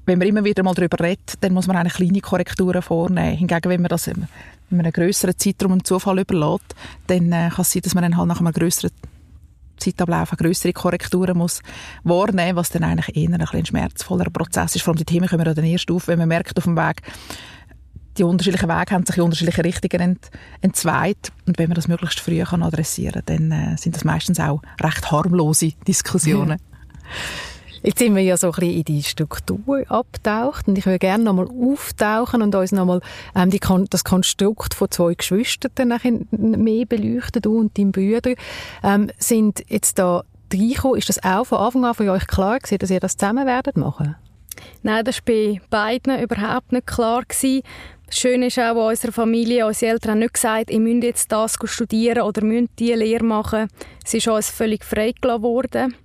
wenn 0.10 0.17
man 0.17 0.28
immer 0.28 0.43
wieder 0.43 0.63
mal 0.63 0.74
darüber 0.74 1.00
redet, 1.04 1.36
dann 1.41 1.54
muss 1.54 1.67
man 1.67 1.78
eine 1.78 1.89
kleine 1.89 2.19
Korrekturen 2.19 2.82
vornehmen. 2.82 3.38
Hingegen, 3.38 3.69
wenn 3.69 3.82
man 3.82 3.89
das 3.89 4.08
in 4.08 4.28
einem 4.72 4.91
größeren 4.91 5.38
Zeitraum 5.38 5.74
einem 5.74 5.84
Zufall 5.84 6.19
überlässt, 6.19 6.74
dann 7.06 7.32
äh, 7.32 7.50
kann 7.50 7.62
es 7.62 7.72
sein, 7.72 7.84
dass 7.84 7.93
man 7.93 8.02
dann 8.02 8.17
halt 8.17 8.28
nach 8.28 8.39
einem 8.39 8.52
größeren 8.52 8.89
Zeitablauf 9.78 10.32
größere 10.32 10.74
Korrekturen 10.74 11.38
muss 11.38 11.62
wahrnehmen, 12.04 12.56
was 12.56 12.72
dann 12.72 12.84
eigentlich 12.84 13.15
eher 13.15 13.30
ein, 13.30 13.39
ein 13.39 13.65
schmerzvollerer 13.65 14.32
Prozess 14.32 14.76
ist. 14.76 14.82
Vor 14.82 14.93
allem 14.93 14.98
die 14.98 15.06
Themen 15.06 15.30
kommen 15.30 15.45
dann 15.45 15.63
erst 15.63 15.91
auf, 15.91 16.08
wenn 16.08 16.17
man 16.17 16.28
merkt 16.28 16.58
auf 16.58 16.63
dem 16.63 16.76
Weg, 16.76 17.04
die 18.17 18.24
unterschiedlichen 18.24 18.67
Wege 18.67 18.91
haben 18.91 19.06
sich 19.06 19.15
in 19.15 19.24
unterschiedliche 19.24 19.63
Richtungen 19.63 20.02
ent, 20.02 20.32
entzweit. 20.62 21.32
Und 21.45 21.60
wenn 21.60 21.69
man 21.69 21.76
das 21.76 21.88
möglichst 21.88 22.19
früh 22.19 22.43
kann 22.43 22.63
adressieren 22.63 23.24
kann, 23.26 23.50
dann 23.50 23.52
äh, 23.52 23.78
sind 23.78 23.95
das 23.95 24.04
meistens 24.04 24.39
auch 24.39 24.62
recht 24.82 25.12
harmlose 25.12 25.74
Diskussionen. 25.88 26.60
Jetzt 27.82 28.00
sind 28.00 28.15
wir 28.15 28.24
ja 28.24 28.36
so 28.36 28.48
ein 28.48 28.52
bisschen 28.52 28.74
in 28.74 28.84
die 28.84 29.04
Struktur 29.04 29.84
abtaucht 29.88 30.68
und 30.68 30.78
ich 30.78 30.86
würde 30.86 31.00
gerne 31.00 31.24
nochmal 31.24 31.48
auftauchen 31.48 32.42
und 32.42 32.54
uns 32.54 32.72
nochmal 32.72 33.02
ähm, 33.36 33.50
die, 33.50 33.60
das 33.89 34.04
Konstrukt 34.04 34.74
von 34.74 34.92
zwei 34.92 35.13
Geschwistern 35.13 35.72
mehr 36.32 36.86
beleuchten, 36.86 37.42
du 37.42 37.60
und 37.60 37.78
dein 37.78 37.92
Brüder. 37.92 38.34
Ähm, 38.84 39.10
sind 39.18 39.63
jetzt 39.70 39.98
da 39.98 40.24
reingekommen, 40.52 40.98
ist 40.98 41.10
das 41.10 41.24
auch 41.24 41.46
von 41.46 41.60
Anfang 41.60 41.86
an 41.86 41.94
für 41.94 42.12
euch 42.12 42.28
klar 42.28 42.60
gewesen, 42.60 42.80
dass 42.80 42.89
ihr 42.89 43.00
das 43.00 43.15
zusammen 43.15 43.46
werdet 43.46 43.78
machen? 43.78 44.15
Nein, 44.84 45.06
das 45.06 45.20
war 45.20 45.26
bei 45.26 45.62
beiden 45.70 46.20
überhaupt 46.20 46.74
nicht 46.74 46.88
klar 46.88 47.24
gewesen. 47.24 47.62
Das 48.08 48.18
Schöne 48.18 48.48
ist 48.48 48.60
auch, 48.60 48.72
in 48.72 48.89
unserer 48.89 49.12
Familie, 49.12 49.68
unsere 49.68 49.94
Eltern 49.94 50.12
haben 50.13 50.20
nicht 50.20 50.34
gesagt, 50.34 50.72
ihr 50.72 50.80
müsst 50.80 51.04
jetzt 51.04 51.32
das 51.32 51.56
studieren 51.63 52.24
oder 52.24 52.44
müsst 52.44 52.72
diese 52.80 52.96
Lehre 52.96 53.24
machen. 53.24 53.68
Es 54.04 54.15
ist 54.15 54.28
uns 54.28 54.50
völlig 54.50 54.84
freigelassen 54.84 55.44
worden 55.44 55.96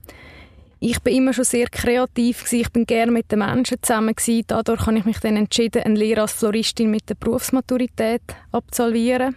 ich 0.87 1.01
bin 1.01 1.17
immer 1.17 1.33
schon 1.33 1.45
sehr 1.45 1.67
kreativ 1.69 2.45
gewesen. 2.45 2.61
Ich 2.61 2.71
bin 2.71 2.85
gerne 2.85 3.11
mit 3.11 3.33
den 3.33 3.39
Menschen 3.39 3.79
zusammen 3.81 4.15
gewesen. 4.15 4.45
Dadurch 4.47 4.87
habe 4.87 4.99
ich 4.99 5.07
mich 5.07 5.19
dann 5.19 5.39
entschieden, 5.39 5.83
eine 5.83 5.99
Lehre 5.99 6.21
als 6.21 6.33
Floristin 6.33 6.91
mit 6.91 7.09
der 7.09 7.15
Berufsmaturität 7.15 8.21
absolvieren. 8.53 9.35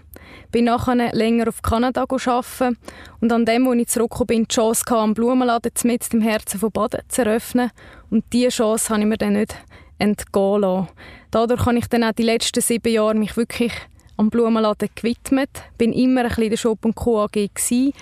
Bin 0.52 0.66
nachher 0.66 1.14
länger 1.14 1.48
auf 1.48 1.62
Kanada 1.62 2.02
arbeiten 2.02 2.78
und 3.22 3.32
an 3.32 3.46
dem, 3.46 3.66
wo 3.66 3.72
ich 3.72 3.88
zurückgekommen 3.88 4.28
bin, 4.28 4.44
die 4.44 4.56
Chance 4.56 4.84
hatte, 4.90 5.00
einen 5.00 5.14
Blumenladen 5.14 5.72
mit 5.84 6.14
im 6.14 6.20
Herzen 6.20 6.60
von 6.60 6.70
Baden 6.70 7.00
zu 7.08 7.22
eröffnen. 7.22 7.72
Und 8.10 8.26
diese 8.34 8.50
Chance 8.50 8.90
habe 8.90 9.04
ich 9.04 9.08
mir 9.08 9.18
dann 9.18 9.34
nicht 9.34 9.56
entgehen 10.00 10.62
lassen. 10.62 10.90
Dadurch 11.32 11.66
habe 11.66 11.78
ich 11.78 11.88
dann 11.88 12.04
auch 12.04 12.12
die 12.12 12.24
letzten 12.24 12.60
sieben 12.60 12.92
Jahre 12.92 13.16
mich 13.16 13.38
wirklich 13.38 13.72
am 14.18 14.30
Blumenladen 14.30 14.90
gewidmet. 14.96 15.50
Bin 15.78 15.94
immer 15.94 16.24
ein 16.24 16.28
bisschen 16.28 16.44
in 16.44 16.50
der 16.50 16.58
Shop 16.58 16.80
Co. 16.94 17.24
AG 17.24 17.32
gewesen 17.32 17.94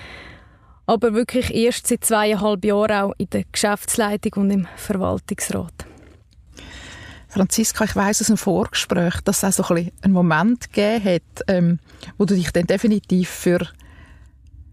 aber 0.86 1.13
wirklich 1.13 1.54
erst 1.54 1.88
seit 1.88 2.04
zweieinhalb 2.04 2.63
Jahren 2.63 2.91
auch 2.91 3.13
in 3.17 3.30
der 3.30 3.43
Geschäftsleitung 3.52 4.43
und 4.43 4.52
im 4.52 4.67
Verwaltungsrat. 4.76 5.86
Franziska, 7.30 7.84
ich 7.84 7.95
weiss 7.95 8.21
aus 8.21 8.30
einem 8.30 8.38
Vorgespräch, 8.38 9.19
dass 9.26 9.43
es 9.43 9.60
auch 9.60 9.65
so 9.65 9.76
ein 9.76 9.91
einen 10.02 10.13
Moment 10.13 10.71
gegeben 10.71 11.04
hat, 11.04 11.43
ähm, 11.48 11.80
wo 12.17 12.24
du 12.26 12.34
dich 12.34 12.52
dann 12.52 12.65
definitiv 12.65 13.30
für 13.30 13.67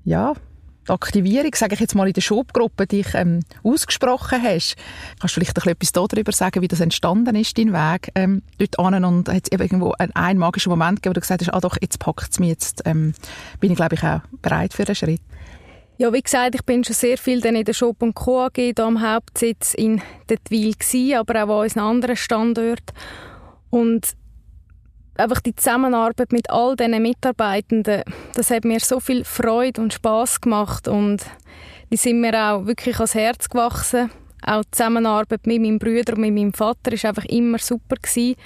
ja, 0.04 0.34
die 0.86 0.92
Aktivierung, 0.92 1.50
sage 1.54 1.74
ich 1.74 1.80
jetzt 1.80 1.94
mal 1.94 2.06
in 2.06 2.12
der 2.12 2.20
Schubgruppe, 2.20 2.86
dich 2.86 3.14
ähm, 3.14 3.40
ausgesprochen 3.62 4.42
hast. 4.42 4.76
Kannst 5.20 5.36
du 5.36 5.40
vielleicht 5.40 5.66
etwas 5.66 5.92
darüber 5.92 6.32
sagen, 6.32 6.62
wie 6.62 6.68
das 6.68 6.80
entstanden 6.80 7.34
ist, 7.36 7.56
dein 7.56 7.72
Weg 7.72 8.10
ähm, 8.14 8.42
dort 8.58 8.78
an 8.78 9.04
und 9.04 9.28
hat 9.28 9.44
es 9.44 9.52
irgendwo 9.52 9.92
einen, 9.98 10.14
einen 10.14 10.38
magischen 10.38 10.70
Moment 10.70 11.02
gegeben, 11.02 11.10
wo 11.10 11.14
du 11.14 11.20
gesagt 11.20 11.42
hast, 11.42 11.54
ah 11.54 11.60
doch, 11.60 11.76
jetzt 11.80 11.98
packt 11.98 12.30
es 12.30 12.38
mich, 12.38 12.50
jetzt 12.50 12.82
ähm, 12.84 13.14
bin 13.60 13.70
ich 13.72 13.76
glaube 13.76 13.94
ich 13.94 14.02
auch 14.02 14.20
bereit 14.40 14.72
für 14.72 14.84
einen 14.84 14.94
Schritt. 14.94 15.20
Ja, 15.98 16.12
wie 16.12 16.22
gesagt, 16.22 16.54
ich 16.54 16.64
bin 16.64 16.82
schon 16.82 16.94
sehr 16.94 17.18
viel 17.18 17.44
in 17.44 17.64
der 17.64 17.72
Shop 17.74 17.98
Co. 18.14 18.46
AG 18.46 18.56
hier 18.56 18.78
am 18.80 19.02
Hauptsitz 19.02 19.74
in 19.74 20.00
Detwil 20.28 20.74
aber 21.16 21.44
auch 21.44 21.58
an 21.58 21.62
unseren 21.64 21.82
anderen 21.82 22.16
Standorten. 22.16 22.96
Und 23.70 24.14
einfach 25.16 25.40
die 25.40 25.54
Zusammenarbeit 25.54 26.32
mit 26.32 26.50
all 26.50 26.76
diesen 26.76 27.02
Mitarbeitenden, 27.02 28.02
das 28.34 28.50
hat 28.50 28.64
mir 28.64 28.80
so 28.80 29.00
viel 29.00 29.24
Freude 29.24 29.82
und 29.82 29.92
Spaß 29.92 30.40
gemacht 30.40 30.88
und 30.88 31.24
die 31.90 31.96
sind 31.98 32.20
mir 32.20 32.34
auch 32.34 32.66
wirklich 32.66 32.96
ans 32.96 33.14
Herz 33.14 33.48
gewachsen. 33.48 34.10
Auch 34.44 34.62
die 34.64 34.70
Zusammenarbeit 34.70 35.46
mit 35.46 35.60
meinem 35.60 35.78
Bruder 35.78 36.14
und 36.14 36.22
mit 36.22 36.34
meinem 36.34 36.54
Vater 36.54 36.92
ist 36.92 37.04
einfach 37.04 37.26
immer 37.26 37.58
super 37.58 37.96
gewesen. 37.96 38.36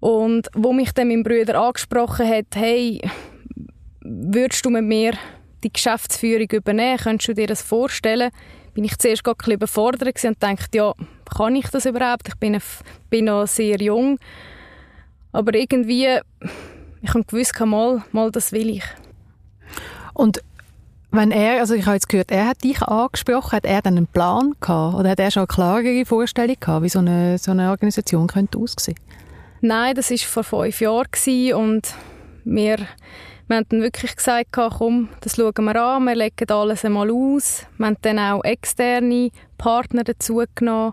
Und 0.00 0.48
wo 0.54 0.72
mich 0.72 0.92
dann 0.92 1.08
mein 1.08 1.22
Bruder 1.22 1.60
angesprochen 1.60 2.28
hat, 2.28 2.46
hey, 2.54 3.00
würdest 4.00 4.64
du 4.64 4.70
mit 4.70 4.84
mir 4.84 5.12
die 5.62 5.72
Geschäftsführung 5.72 6.48
übernehmen? 6.50 6.98
Könntest 6.98 7.28
du 7.28 7.34
dir 7.34 7.46
das 7.46 7.62
vorstellen? 7.62 8.30
Bin 8.74 8.84
ich 8.84 8.96
zuerst 8.98 9.24
gar 9.24 9.34
ein 9.34 9.38
bisschen 9.38 9.54
überfordert 9.54 10.24
und 10.24 10.42
dachte, 10.42 10.78
ja, 10.78 10.92
kann 11.36 11.56
ich 11.56 11.68
das 11.68 11.86
überhaupt? 11.86 12.28
Ich 12.28 12.36
bin, 12.36 12.58
bin 13.08 13.24
noch 13.26 13.46
sehr 13.46 13.80
jung. 13.80 14.18
Aber 15.32 15.54
irgendwie, 15.54 16.18
ich 17.02 17.08
habe 17.10 17.24
gewusst, 17.24 17.58
mal, 17.60 18.02
mal, 18.12 18.30
das 18.30 18.52
will 18.52 18.70
ich. 18.70 18.84
Und 20.14 20.42
wenn 21.12 21.32
er, 21.32 21.60
also 21.60 21.74
ich 21.74 21.86
habe 21.86 21.94
jetzt 21.94 22.08
gehört, 22.08 22.30
er 22.30 22.48
hat 22.48 22.62
dich 22.62 22.82
angesprochen, 22.82 23.52
hat 23.52 23.64
er 23.64 23.82
dann 23.82 23.96
einen 23.96 24.06
Plan 24.06 24.54
gehabt 24.60 24.96
oder 24.96 25.10
hat 25.10 25.20
er 25.20 25.30
schon 25.30 25.40
eine 25.40 25.46
klarere 25.48 26.04
Vorstellung 26.04 26.56
gehabt, 26.58 26.84
wie 26.84 26.88
so 26.88 27.00
eine, 27.00 27.38
so 27.38 27.50
eine 27.50 27.70
Organisation 27.70 28.28
könnte 28.28 28.58
aussehen? 28.58 28.96
Nein, 29.60 29.94
das 29.94 30.10
war 30.10 30.42
vor 30.42 30.44
fünf 30.44 30.80
Jahren 30.80 31.52
und 31.54 31.94
wir, 32.44 32.78
wir 33.50 33.56
haben 33.56 33.66
dann 33.68 33.82
wirklich 33.82 34.14
gesagt, 34.14 34.52
komm, 34.52 35.08
das 35.22 35.34
schauen 35.34 35.64
wir 35.64 35.74
an, 35.74 36.04
wir 36.04 36.14
legen 36.14 36.48
alles 36.50 36.84
einmal 36.84 37.10
aus. 37.10 37.66
Wir 37.78 37.86
haben 37.86 37.96
dann 38.02 38.18
auch 38.20 38.44
externe 38.44 39.30
Partner 39.58 40.04
dazu 40.04 40.44
genommen 40.54 40.92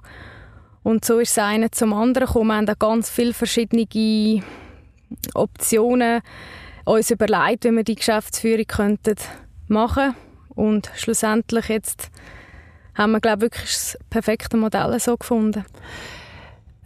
und 0.82 1.06
so 1.06 1.20
ist 1.20 1.34
es 1.34 1.38
eine 1.38 1.70
zum 1.70 1.94
anderen 1.94 2.26
gekommen. 2.26 2.48
Wir 2.48 2.56
haben 2.56 2.70
auch 2.70 2.80
ganz 2.80 3.12
viele 3.12 3.36
verschiedene 3.36 4.42
Optionen 5.36 6.22
uns 6.84 7.12
überlegt, 7.12 7.66
wie 7.66 7.72
wir 7.72 7.84
die 7.84 7.96
Geschäftsführung 7.96 8.66
könnten 8.66 9.18
machen 9.68 10.16
und 10.56 10.90
schlussendlich 10.96 11.68
jetzt 11.68 12.10
haben 12.96 13.12
wir 13.12 13.20
glaube 13.20 13.42
wirklich 13.42 13.72
das 13.72 14.00
perfekte 14.10 14.58
Modell 14.58 15.00
so 15.00 15.16
gefunden. 15.16 15.64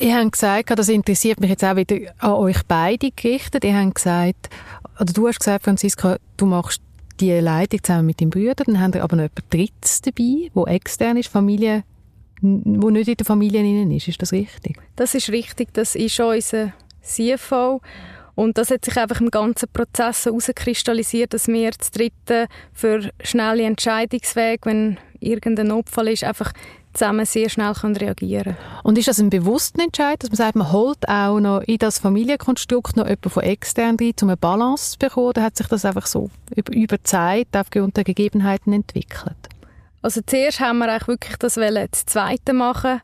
Ihr 0.02 0.18
habt 0.18 0.32
gesagt, 0.32 0.72
das 0.78 0.90
interessiert 0.90 1.40
mich 1.40 1.52
jetzt 1.52 1.64
auch 1.64 1.76
wieder 1.76 2.12
an 2.18 2.32
euch 2.32 2.58
beide 2.68 3.12
gerichtet. 3.12 3.64
Ihr 3.64 3.78
habt 3.78 3.94
gesagt, 3.94 4.50
oder 5.02 5.14
du 5.14 5.28
hast 5.28 5.40
gesagt, 5.40 5.66
Franziska, 5.66 6.18
du 6.38 6.46
machst 6.46 6.82
die 7.20 7.32
Leitung 7.32 7.84
zusammen 7.84 8.06
mit 8.06 8.22
deinem 8.22 8.30
Bruder, 8.30 8.64
dann 8.64 8.80
haben 8.80 8.94
wir 8.94 9.04
aber 9.04 9.16
noch 9.16 9.24
jemand 9.24 9.54
Drittes 9.54 10.02
dabei, 10.02 10.50
wo 10.54 10.66
extern 10.66 11.18
ist, 11.18 11.28
Familie, 11.30 11.84
wo 12.42 12.90
nicht 12.92 13.08
in 13.08 13.16
der 13.16 13.26
Familie 13.26 13.96
ist. 13.96 14.08
Ist 14.08 14.22
das 14.22 14.32
richtig? 14.32 14.78
Das 14.96 15.16
ist 15.16 15.30
richtig. 15.30 15.74
Das 15.74 15.96
ist 15.96 16.20
unser 16.20 16.74
CFO 17.02 17.82
und 18.36 18.58
das 18.58 18.70
hat 18.70 18.86
sich 18.86 18.98
einfach 18.98 19.22
im 19.22 19.32
ganzen 19.32 19.70
Prozess 19.74 20.26
herauskristallisiert, 20.26 21.34
dass 21.34 21.48
wir 21.48 21.72
das 21.72 21.92
Dritte 21.92 22.48
für 22.72 23.12
schnelle 23.24 23.64
Entscheidungswege, 23.64 24.62
wenn 24.66 24.98
irgendein 25.22 25.68
Notfall 25.68 26.10
ist, 26.10 26.26
einfach 26.26 26.52
zusammen 26.94 27.26
sehr 27.26 27.50
schnell 27.50 27.74
können 27.74 27.96
reagieren 27.96 28.58
Und 28.84 28.98
ist 28.98 29.08
das 29.08 29.20
ein 29.20 29.30
bewusster 29.30 29.82
Entscheid, 29.82 30.22
dass 30.22 30.30
man 30.30 30.36
sagt, 30.36 30.56
man 30.58 30.72
holt 30.74 31.08
auch 31.08 31.40
noch 31.40 31.62
in 31.62 31.78
das 31.78 32.00
Familienkonstrukt 32.00 32.98
noch 32.98 33.06
jemanden 33.06 33.30
von 33.30 33.44
extern 33.44 33.96
rein, 34.00 34.14
um 34.22 34.30
eine 34.30 34.38
Balance 34.38 34.92
zu 34.92 35.00
bekommen, 35.00 35.28
oder 35.28 35.44
hat 35.44 35.56
sich 35.56 35.68
das 35.68 35.86
einfach 35.86 36.06
so 36.06 36.30
über, 36.54 36.74
über 36.74 37.02
Zeit 37.04 37.48
aufgrund 37.54 37.96
der 37.96 38.04
Gegebenheiten 38.04 38.74
entwickelt? 38.74 39.38
Also 40.02 40.20
zuerst 40.26 40.60
haben 40.60 40.80
wir 40.80 40.90
eigentlich 40.92 41.08
wirklich 41.08 41.38
das 41.38 41.56
das 41.56 42.06
Zweite 42.06 42.52
machen 42.52 43.02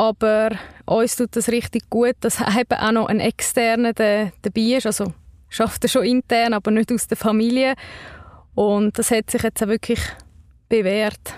aber 0.00 0.52
uns 0.86 1.16
tut 1.16 1.36
das 1.36 1.50
richtig 1.50 1.90
gut, 1.90 2.16
dass 2.20 2.40
eben 2.58 2.80
auch 2.80 2.92
noch 2.92 3.06
ein 3.08 3.20
Externer 3.20 3.92
dabei 3.92 4.30
ist. 4.54 4.86
Also 4.86 5.12
schafft 5.50 5.84
er 5.84 5.88
schon 5.88 6.06
intern, 6.06 6.54
aber 6.54 6.70
nicht 6.70 6.90
aus 6.90 7.06
der 7.06 7.18
Familie. 7.18 7.74
Und 8.54 8.98
das 8.98 9.10
hat 9.10 9.30
sich 9.30 9.42
jetzt 9.42 9.62
auch 9.62 9.68
wirklich 9.68 10.00
bewährt. 10.70 11.34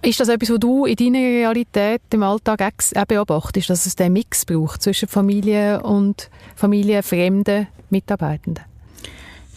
Ist 0.00 0.20
das 0.20 0.28
etwas, 0.28 0.48
was 0.48 0.60
du 0.60 0.86
in 0.86 0.96
deiner 0.96 1.18
Realität 1.18 2.00
im 2.10 2.22
Alltag 2.22 2.62
auch 2.62 3.04
beobachtest, 3.04 3.68
dass 3.68 3.84
es 3.84 3.96
den 3.96 4.14
Mix 4.14 4.46
braucht 4.46 4.80
zwischen 4.80 5.08
Familie 5.08 5.82
und 5.82 6.30
familienfremden 6.54 7.66
Mitarbeitenden? 7.90 8.64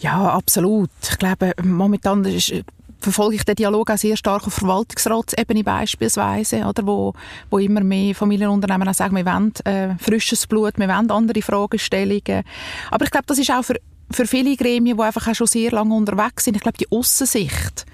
Ja, 0.02 0.30
absolut. 0.32 0.90
Ich 1.10 1.18
glaube, 1.18 1.54
momentan 1.64 2.26
ist 2.26 2.54
verfolge 3.00 3.36
ich 3.36 3.44
den 3.46 3.56
Dialog 3.56 3.90
auch 3.90 3.98
sehr 3.98 4.18
stark 4.18 4.46
auf 4.46 4.54
Verwaltungsratsebene 4.54 5.64
beispielsweise, 5.64 6.66
oder, 6.66 6.86
wo, 6.86 7.14
wo 7.50 7.58
immer 7.58 7.82
mehr 7.82 8.14
Familienunternehmen 8.14 8.88
auch 8.88 8.94
sagen, 8.94 9.16
wir 9.16 9.26
wollen 9.26 9.54
äh, 9.64 9.96
frisches 9.98 10.46
Blut, 10.48 10.78
wir 10.78 10.88
wollen 10.88 11.10
andere 11.10 11.42
Fragestellungen. 11.42 12.44
Aber 12.92 13.06
ich 13.06 13.12
glaube, 13.12 13.26
das 13.28 13.40
ist 13.40 13.52
auch 13.52 13.64
für 13.64 13.76
für 14.12 14.26
viele 14.26 14.56
Gremien, 14.56 14.98
die 14.98 15.04
einfach 15.04 15.28
auch 15.28 15.36
schon 15.36 15.48
sehr 15.48 15.72
lange 15.72 15.94
unterwegs 15.94 16.46
sind, 16.46 16.56
ich 16.56 16.62
glaube, 16.62 16.78
die 16.78 16.92
Aussicht, 16.92 17.86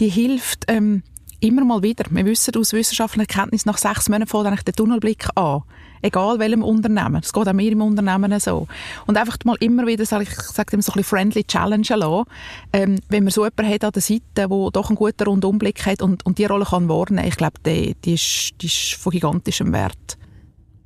die 0.00 0.08
hilft 0.08 0.64
ähm, 0.68 1.02
immer 1.40 1.64
mal 1.64 1.82
wieder. 1.82 2.04
Wir 2.10 2.24
wissen 2.24 2.54
aus 2.56 2.72
wissenschaftlicher 2.72 3.26
Kenntnis, 3.26 3.66
nach 3.66 3.78
sechs 3.78 4.08
Monaten 4.08 4.30
fängt 4.30 4.46
eigentlich 4.46 4.64
der 4.64 4.74
Tunnelblick 4.74 5.26
an 5.34 5.62
egal 6.02 6.38
welchem 6.38 6.62
Unternehmen. 6.62 7.20
Es 7.22 7.32
geht 7.32 7.48
auch 7.48 7.52
mir 7.52 7.72
im 7.72 7.80
Unternehmen 7.80 8.38
so. 8.40 8.66
Und 9.06 9.16
einfach 9.16 9.38
mal 9.44 9.56
immer 9.60 9.86
wieder, 9.86 10.04
sage 10.04 10.24
ich, 10.24 10.34
sage 10.34 10.72
immer 10.72 10.82
so 10.82 10.92
ein 10.92 10.96
bisschen 10.96 11.04
friendly 11.04 11.44
Challenge 11.44 11.86
lassen, 11.88 12.24
ähm, 12.72 12.98
wenn 13.08 13.24
man 13.24 13.30
so 13.30 13.44
jemanden 13.44 13.72
hat 13.72 13.84
an 13.84 13.92
der 13.92 14.02
Seite, 14.02 14.22
der 14.36 14.48
doch 14.48 14.88
einen 14.88 14.96
guten 14.96 15.24
Rundumblick 15.24 15.86
hat 15.86 16.02
und, 16.02 16.26
und 16.26 16.38
die 16.38 16.44
Rolle 16.44 16.64
kann 16.64 16.88
wahrnehmen, 16.88 17.26
ich 17.26 17.36
glaube, 17.36 17.54
die, 17.64 17.94
die, 18.04 18.14
ist, 18.14 18.50
die 18.60 18.66
ist 18.66 18.94
von 18.94 19.12
gigantischem 19.12 19.72
Wert. 19.72 20.18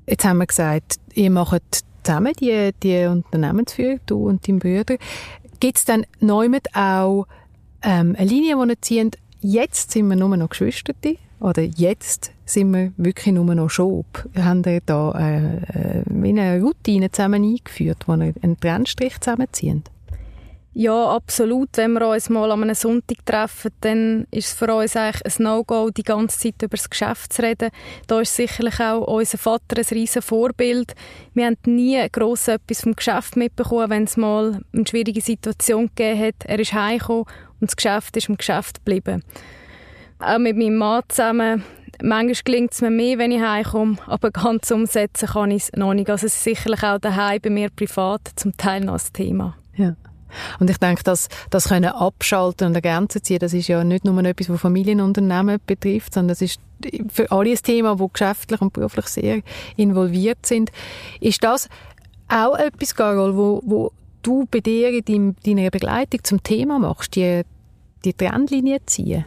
Jetzt 0.07 0.25
haben 0.25 0.39
wir 0.39 0.47
gesagt, 0.47 0.97
ihr 1.15 1.31
macht 1.31 1.81
zusammen 2.07 2.33
die, 2.41 2.71
die 2.83 3.05
Unternehmensführung, 3.07 4.01
du 4.07 4.29
und 4.29 4.47
dein 4.47 4.59
Bruder. 4.59 4.97
Gibt 5.61 5.79
es 5.79 5.85
dann 5.85 6.07
neu 6.21 6.49
auch 6.75 7.27
ähm, 7.83 8.15
eine 8.19 8.29
Linie, 8.29 8.57
die 8.57 8.71
ihr 8.71 8.83
zieht, 8.83 9.19
jetzt 9.41 9.93
sind 9.93 10.09
wir 10.09 10.17
nur 10.17 10.37
noch 10.37 10.49
Geschwister, 10.49 10.93
oder 11.41 11.63
jetzt 11.63 12.33
sind 12.45 12.73
wir 12.73 12.93
wirklich 12.97 13.35
nur 13.35 13.55
noch 13.55 13.69
Schob. 13.69 14.29
Haben 14.37 14.65
wir 14.65 14.81
da 14.85 15.13
äh, 15.13 15.57
äh, 15.57 16.03
eine 16.07 16.61
Routine 16.63 17.11
zusammen 17.11 17.43
eingeführt, 17.43 18.05
wo 18.07 18.17
wir 18.17 18.33
einen 18.41 18.59
Trennstrich 18.59 19.21
zusammenziehen? 19.21 19.85
Ja, 20.79 21.17
absolut. 21.17 21.71
Wenn 21.77 21.95
wir 21.95 22.07
uns 22.07 22.29
mal 22.29 22.53
an 22.53 22.63
einem 22.63 22.75
Sonntag 22.75 23.25
treffen, 23.25 23.71
dann 23.81 24.27
ist 24.31 24.49
es 24.49 24.53
für 24.53 24.75
uns 24.75 24.95
eigentlich 24.95 25.25
ein 25.25 25.43
No-Go, 25.43 25.89
die 25.89 26.03
ganze 26.03 26.39
Zeit 26.39 26.63
über 26.63 26.77
das 26.77 26.91
Geschäft 26.91 27.33
zu 27.33 27.41
reden. 27.41 27.71
Da 28.07 28.21
ist 28.21 28.37
sicherlich 28.37 28.79
auch 28.79 29.07
unser 29.07 29.39
Vater 29.39 29.79
ein 29.79 29.87
riesen 29.91 30.21
Vorbild. 30.21 30.95
Wir 31.33 31.47
haben 31.47 31.57
nie 31.65 32.07
gross 32.13 32.49
etwas 32.49 32.83
vom 32.83 32.95
Geschäft 32.95 33.37
mitbekommen, 33.37 33.89
wenn 33.89 34.05
es 34.05 34.19
mal 34.19 34.61
eine 34.75 34.87
schwierige 34.87 35.23
Situation 35.23 35.87
gegeben 35.95 36.21
hat. 36.21 36.45
Er 36.45 36.59
ist 36.59 36.75
heimgekommen 36.75 37.25
und 37.59 37.71
das 37.71 37.77
Geschäft 37.77 38.15
ist 38.19 38.29
im 38.29 38.37
Geschäft 38.37 38.85
geblieben 38.85 39.23
auch 40.19 40.39
mit 40.39 40.57
meinem 40.57 40.77
Mann 40.77 41.03
zusammen. 41.09 41.65
Manchmal 42.03 42.35
gelingt 42.45 42.73
es 42.73 42.83
mir 42.83 42.91
mehr, 42.91 43.19
wenn 43.19 43.33
ich 43.33 43.41
heimkomme, 43.41 43.97
aber 44.07 44.31
ganz 44.31 44.71
umsetzen 44.71 45.29
kann 45.29 45.51
ich 45.51 45.65
es 45.65 45.73
noch 45.73 45.95
nicht. 45.95 46.11
Also 46.11 46.27
es 46.27 46.35
ist 46.35 46.45
sicherlich 46.45 46.83
auch 46.83 46.99
daheim 46.99 47.41
bei 47.41 47.51
mir 47.51 47.71
privat 47.71 48.21
zum 48.37 48.55
Teil 48.57 48.85
noch 48.85 48.95
ein 48.95 49.13
Thema. 49.13 49.57
Ja. 49.75 49.97
Und 50.59 50.71
ich 50.71 50.79
denke, 50.79 51.03
dass 51.03 51.29
das 51.51 51.69
können 51.69 51.91
abschalten 51.91 52.69
und 52.69 52.77
an 52.77 52.83
Grenzen 52.83 53.23
ziehen, 53.23 53.39
das 53.39 53.55
ist 53.55 53.69
ja 53.69 53.85
nicht 53.85 54.05
nur 54.05 54.23
etwas, 54.25 54.49
was 54.49 54.61
Familienunternehmen 54.61 55.61
betrifft, 55.67 56.15
sondern 56.15 56.29
das 56.29 56.43
ist 56.43 56.61
für 57.09 57.31
alle 57.31 57.51
ein 57.51 57.57
Thema, 57.57 57.97
die 57.97 58.07
geschäftlich 58.13 58.61
und 58.61 58.73
beruflich 58.73 59.07
sehr 59.07 59.41
involviert 59.77 60.45
sind. 60.45 60.71
Ist 61.21 61.43
das 61.43 61.69
auch 62.29 62.57
etwas, 62.57 62.95
Carol, 62.95 63.37
wo, 63.37 63.63
wo 63.65 63.93
du 64.23 64.47
bei 64.51 64.61
dir 64.61 64.91
in 65.09 65.37
deiner 65.45 65.71
Begleitung 65.71 66.23
zum 66.25 66.43
Thema 66.43 66.79
machst, 66.79 67.15
die, 67.17 67.43
die 68.05 68.13
Trennlinie 68.13 68.79
ziehen? 68.87 69.25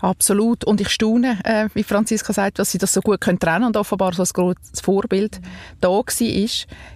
Absolut. 0.00 0.64
Und 0.64 0.80
ich 0.80 0.90
staune, 0.90 1.38
äh, 1.44 1.68
wie 1.74 1.82
Franziska 1.82 2.32
sagt, 2.32 2.58
dass 2.58 2.70
sie 2.70 2.78
das 2.78 2.92
so 2.92 3.00
gut 3.00 3.20
können 3.20 3.38
trennen 3.38 3.64
und 3.64 3.76
offenbar 3.76 4.12
so 4.12 4.22
ein 4.22 4.28
großes 4.32 4.80
Vorbild 4.80 5.40
da 5.80 5.88
war. 5.88 6.04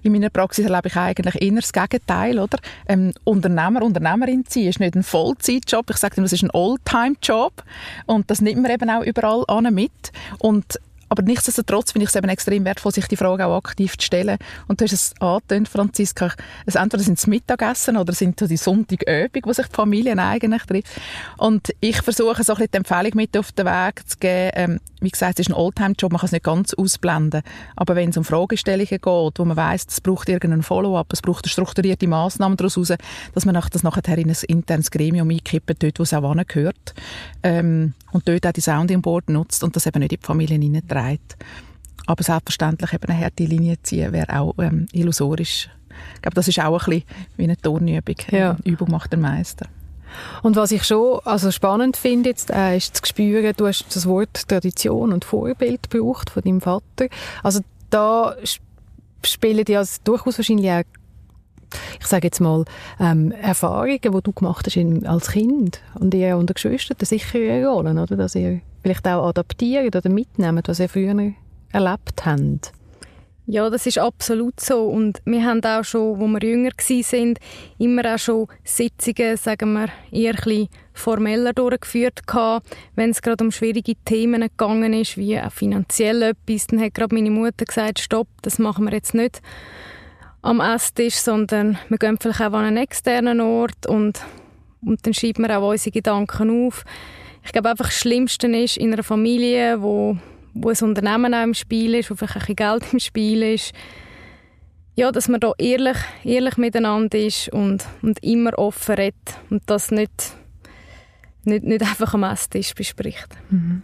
In 0.03 0.13
meiner 0.13 0.31
Praxis 0.31 0.65
erlebe 0.65 0.89
ich 0.89 0.97
eigentlich 0.97 1.43
eher 1.43 1.57
das 1.57 1.73
Gegenteil, 1.73 2.39
oder? 2.39 2.59
Ähm, 2.87 3.13
Unternehmer, 3.25 3.83
Unternehmerin 3.83 4.45
sein 4.49 4.65
ist 4.65 4.81
nicht 4.81 4.95
ein 4.95 5.03
Vollzeitjob. 5.03 5.91
Ich 5.91 5.97
sage 5.97 6.17
immer, 6.17 6.25
das 6.25 6.33
ist 6.33 6.45
ein 6.45 6.51
Oldtime-Job. 6.53 7.65
Und 8.07 8.31
das 8.31 8.41
nimmt 8.41 8.63
man 8.63 8.71
eben 8.71 8.91
auch 8.91 9.03
überall 9.03 9.45
an 9.49 9.73
mit. 9.75 10.13
Und 10.39 10.79
aber 11.13 11.23
nichtsdestotrotz 11.25 11.93
finde 11.93 12.05
ich 12.05 12.09
es 12.09 12.17
eben 12.17 12.31
extrem 12.31 12.65
wertvoll, 12.65 12.91
sich 12.91 13.07
die 13.07 13.19
Frage 13.19 13.45
auch 13.45 13.59
aktiv 13.59 13.99
zu 13.99 14.07
stellen. 14.07 14.39
Und 14.67 14.81
du 14.81 14.87
hast 14.87 14.93
es 14.93 15.13
angetönt, 15.21 15.69
Franziska, 15.69 16.33
es 16.65 16.75
entweder 16.75 17.03
sind 17.03 17.19
es 17.19 17.27
Mittagessen 17.27 17.99
oder 17.99 18.15
sind 18.15 18.41
so 18.41 18.47
die 18.47 18.57
Sonntagabend, 18.57 19.45
wo 19.45 19.53
sich 19.53 19.67
die 19.67 19.75
Familien 19.75 20.19
eigentlich 20.19 20.63
trifft. 20.63 20.99
Und 21.37 21.69
ich 21.81 22.01
versuche 22.01 22.43
so 22.45 22.55
ein 22.55 22.65
die 22.73 22.79
Empfehlung 22.79 23.13
mit 23.15 23.37
auf 23.37 23.53
den 23.53 23.67
Weg 23.67 24.09
zu 24.09 24.17
geben. 24.17 24.53
Ähm, 24.55 24.81
wie 25.03 25.11
gesagt, 25.11 25.39
es 25.39 25.47
ist 25.47 25.53
ein 25.53 25.59
Oldtime-Job, 25.59 26.13
man 26.13 26.21
kann 26.21 26.29
es 26.29 26.33
nicht 26.33 26.45
ganz 26.45 26.73
ausblenden. 26.73 27.43
Aber 27.77 27.95
wenn 27.95 28.09
es 28.09 28.17
um 28.17 28.25
Fragestellungen 28.25 28.89
geht, 28.89 29.03
wo 29.05 29.45
man 29.45 29.57
weiss, 29.59 29.85
es 29.87 30.01
braucht 30.01 30.31
irgendeinen 30.31 30.63
Follow-up, 30.63 31.13
es 31.13 31.21
braucht 31.21 31.45
eine 31.45 31.51
strukturierte 31.51 32.09
Massnahmen 32.09 32.57
daraus 32.57 32.77
heraus, 32.77 32.95
dass 33.35 33.45
man 33.45 33.55
das 33.55 33.83
nachher 33.83 34.17
in 34.17 34.31
ein 34.31 34.37
internes 34.49 34.91
Gremium 34.91 35.29
einkippt, 35.29 35.83
dort, 35.83 35.99
wo 35.99 36.05
es 36.05 36.15
auch 36.15 36.31
angehört. 36.31 36.95
Ähm, 37.43 37.93
und 38.13 38.29
dort 38.29 38.47
auch 38.47 38.53
die 38.53 38.61
Sounding 38.61 39.03
Board 39.03 39.29
nutzt 39.29 39.63
und 39.65 39.75
das 39.77 39.87
eben 39.87 39.99
nicht 39.99 40.13
in 40.13 40.21
die 40.21 40.27
Familien 40.27 40.63
hineinträgt. 40.63 41.02
Aber 42.07 42.23
selbstverständlich 42.23 42.93
eben 42.93 43.09
eine 43.09 43.25
harte 43.25 43.45
Linie 43.45 43.77
ziehen 43.83 44.13
wäre 44.13 44.39
auch 44.39 44.55
ähm, 44.59 44.87
illusorisch. 44.93 45.69
Ich 46.17 46.23
glaube, 46.23 46.35
das 46.35 46.49
ist 46.49 46.59
auch 46.59 46.87
ein 46.87 46.91
bisschen 46.91 47.05
wie 47.37 47.45
eine 47.45 47.57
Turnübung. 47.57 48.17
Ja. 48.31 48.57
Übung 48.65 48.91
macht 48.91 49.13
den 49.13 49.21
Meister. 49.21 49.67
Und 50.43 50.57
was 50.57 50.73
ich 50.73 50.85
schon 50.85 51.21
also 51.25 51.51
spannend 51.51 51.97
finde, 51.97 52.31
jetzt, 52.31 52.51
äh, 52.51 52.77
ist 52.77 52.97
zu 52.97 53.03
spüren, 53.07 53.55
du 53.57 53.67
hast 53.67 53.85
das 53.95 54.07
Wort 54.07 54.49
Tradition 54.49 55.13
und 55.13 55.25
Vorbild 55.25 55.91
gebraucht 55.91 56.31
von 56.31 56.43
deinem 56.43 56.61
Vater. 56.61 57.09
Also 57.43 57.61
da 57.91 58.37
spielen 59.25 59.65
ja 59.69 59.83
durchaus 60.05 60.39
wahrscheinlich 60.39 60.71
auch 60.71 60.83
ich 62.01 62.07
sage 62.07 62.27
jetzt 62.27 62.41
mal, 62.41 62.65
ähm, 63.01 63.33
Erfahrungen, 63.33 64.01
die 64.01 64.23
du 64.23 64.33
gemacht 64.33 64.67
hast 64.67 65.07
als 65.07 65.31
Kind 65.31 65.81
und 65.95 66.15
ihr 66.15 66.37
unter 66.37 66.55
Geschwistern 66.55 66.97
sicher 67.01 67.39
eine 67.39 67.67
Rolle, 67.67 67.91
oder? 67.91 68.17
Dass 68.17 68.35
ihr 68.35 68.61
vielleicht 68.83 69.07
auch 69.07 69.29
adaptiert 69.29 69.95
oder 69.95 70.09
mitnehmt, 70.09 70.69
was 70.69 70.81
ihr 70.81 70.89
früher 70.89 71.33
erlebt 71.73 72.27
habt. 72.27 72.73
Ja, 73.47 73.69
das 73.71 73.87
ist 73.87 73.99
absolut 73.99 74.61
so. 74.61 74.85
Und 74.85 75.21
wir 75.25 75.45
haben 75.45 75.65
auch 75.65 75.83
schon, 75.83 76.21
wo 76.21 76.27
wir 76.29 76.41
jünger 76.41 76.71
sind, 76.79 77.41
immer 77.77 78.15
auch 78.15 78.19
schon 78.19 78.47
Sitzungen, 78.63 79.37
sagen 79.37 79.73
wir, 79.73 79.89
eher 80.13 80.37
ein 80.47 80.69
formeller 80.93 81.53
durchgeführt 81.53 82.27
gehabt. 82.27 82.69
Wenn 82.95 83.11
es 83.11 83.21
gerade 83.21 83.43
um 83.43 83.51
schwierige 83.51 83.95
Themen 84.05 84.43
gegangen 84.43 84.93
ist, 84.93 85.17
wie 85.17 85.41
auch 85.41 85.51
finanziell 85.51 86.23
etwas, 86.23 86.69
dann 86.69 86.81
hat 86.81 86.95
gerade 86.95 87.15
meine 87.15 87.31
Mutter 87.31 87.65
gesagt, 87.65 87.99
stopp, 87.99 88.29
das 88.43 88.61
machen 88.61 88.85
wir 88.85 88.93
jetzt 88.93 89.15
nicht 89.15 89.43
am 90.43 90.61
Esstisch, 90.61 91.17
sondern 91.17 91.79
wir 91.89 91.99
gehen 91.99 92.19
vielleicht 92.21 92.41
auch 92.41 92.53
an 92.53 92.65
einen 92.65 92.77
externen 92.77 93.41
Ort 93.41 93.87
und, 93.87 94.21
und 94.85 95.07
dann 95.07 95.15
schreiben 95.15 95.45
wir 95.45 95.59
auch 95.59 95.71
unsere 95.71 95.93
Gedanken 95.93 96.67
auf. 96.67 96.85
Ich 97.45 97.53
glaube 97.53 97.71
einfach, 97.71 97.87
das 97.87 97.99
Schlimmste 97.99 98.47
ist 98.49 98.77
in 98.77 98.93
einer 98.93 99.03
Familie, 99.03 99.81
wo 99.81 100.17
wo 100.55 100.71
ein 100.71 100.77
Unternehmen 100.83 101.35
auch 101.35 101.43
im 101.43 101.55
Spiel 101.55 101.95
ist, 101.95 102.11
wo 102.11 102.15
vielleicht 102.15 102.37
ein 102.37 102.41
bisschen 102.41 102.57
Geld 102.57 102.93
im 102.93 102.99
Spiel 102.99 103.43
ist, 103.43 103.73
ja, 104.95 105.11
dass 105.11 105.29
man 105.29 105.41
da 105.41 105.53
ehrlich, 105.57 105.97
ehrlich 106.23 106.57
miteinander 106.59 107.19
ist 107.19 107.49
und, 107.49 107.85
und 108.03 108.23
immer 108.23 108.59
offen 108.59 108.95
redet 108.95 109.39
und 109.49 109.63
das 109.67 109.91
nicht, 109.91 110.35
nicht, 111.45 111.65
nicht 111.65 111.83
einfach 111.83 112.13
am 112.15 112.25
Esstisch 112.25 112.75
bespricht. 112.75 113.29
Mhm. 113.51 113.83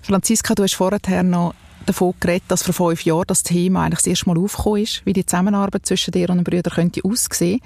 Franziska, 0.00 0.54
du 0.54 0.62
hast 0.62 0.74
vorher 0.74 1.22
noch 1.22 1.54
davon 1.86 2.14
geredet, 2.20 2.44
dass 2.48 2.62
vor 2.62 2.74
fünf 2.88 3.04
Jahren 3.04 3.24
das 3.26 3.42
Thema 3.42 3.84
eigentlich 3.84 4.00
das 4.00 4.06
erste 4.06 4.28
Mal 4.28 4.38
aufgekommen 4.38 4.82
ist, 4.82 5.04
wie 5.04 5.12
die 5.12 5.26
Zusammenarbeit 5.26 5.86
zwischen 5.86 6.12
dir 6.12 6.30
und 6.30 6.36
den 6.36 6.44
Brüdern 6.44 6.72
könnte 6.72 7.00
aussehen. 7.04 7.60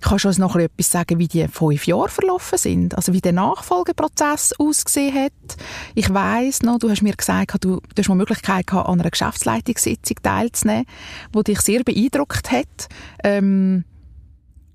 Kannst 0.00 0.24
du 0.24 0.28
uns 0.28 0.38
noch 0.38 0.56
etwas 0.56 0.90
sagen, 0.90 1.18
wie 1.18 1.28
die 1.28 1.46
fünf 1.48 1.86
Jahre 1.86 2.08
verlaufen 2.08 2.58
sind? 2.58 2.94
Also 2.94 3.12
wie 3.12 3.20
der 3.20 3.32
Nachfolgeprozess 3.32 4.54
ausgesehen 4.58 5.14
hat? 5.14 5.56
Ich 5.94 6.12
weiss 6.12 6.62
noch, 6.62 6.78
du 6.78 6.90
hast 6.90 7.02
mir 7.02 7.14
gesagt, 7.14 7.64
du, 7.64 7.80
du 7.80 7.80
hast 7.98 8.08
mal 8.08 8.14
die 8.14 8.18
Möglichkeit 8.18 8.66
gehabt, 8.66 8.88
an 8.88 9.00
einer 9.00 9.10
Geschäftsleitungssitzung 9.10 10.16
teilzunehmen, 10.22 10.86
die 11.34 11.44
dich 11.44 11.60
sehr 11.60 11.84
beeindruckt 11.84 12.50
hat. 12.50 12.88
Ähm, 13.24 13.84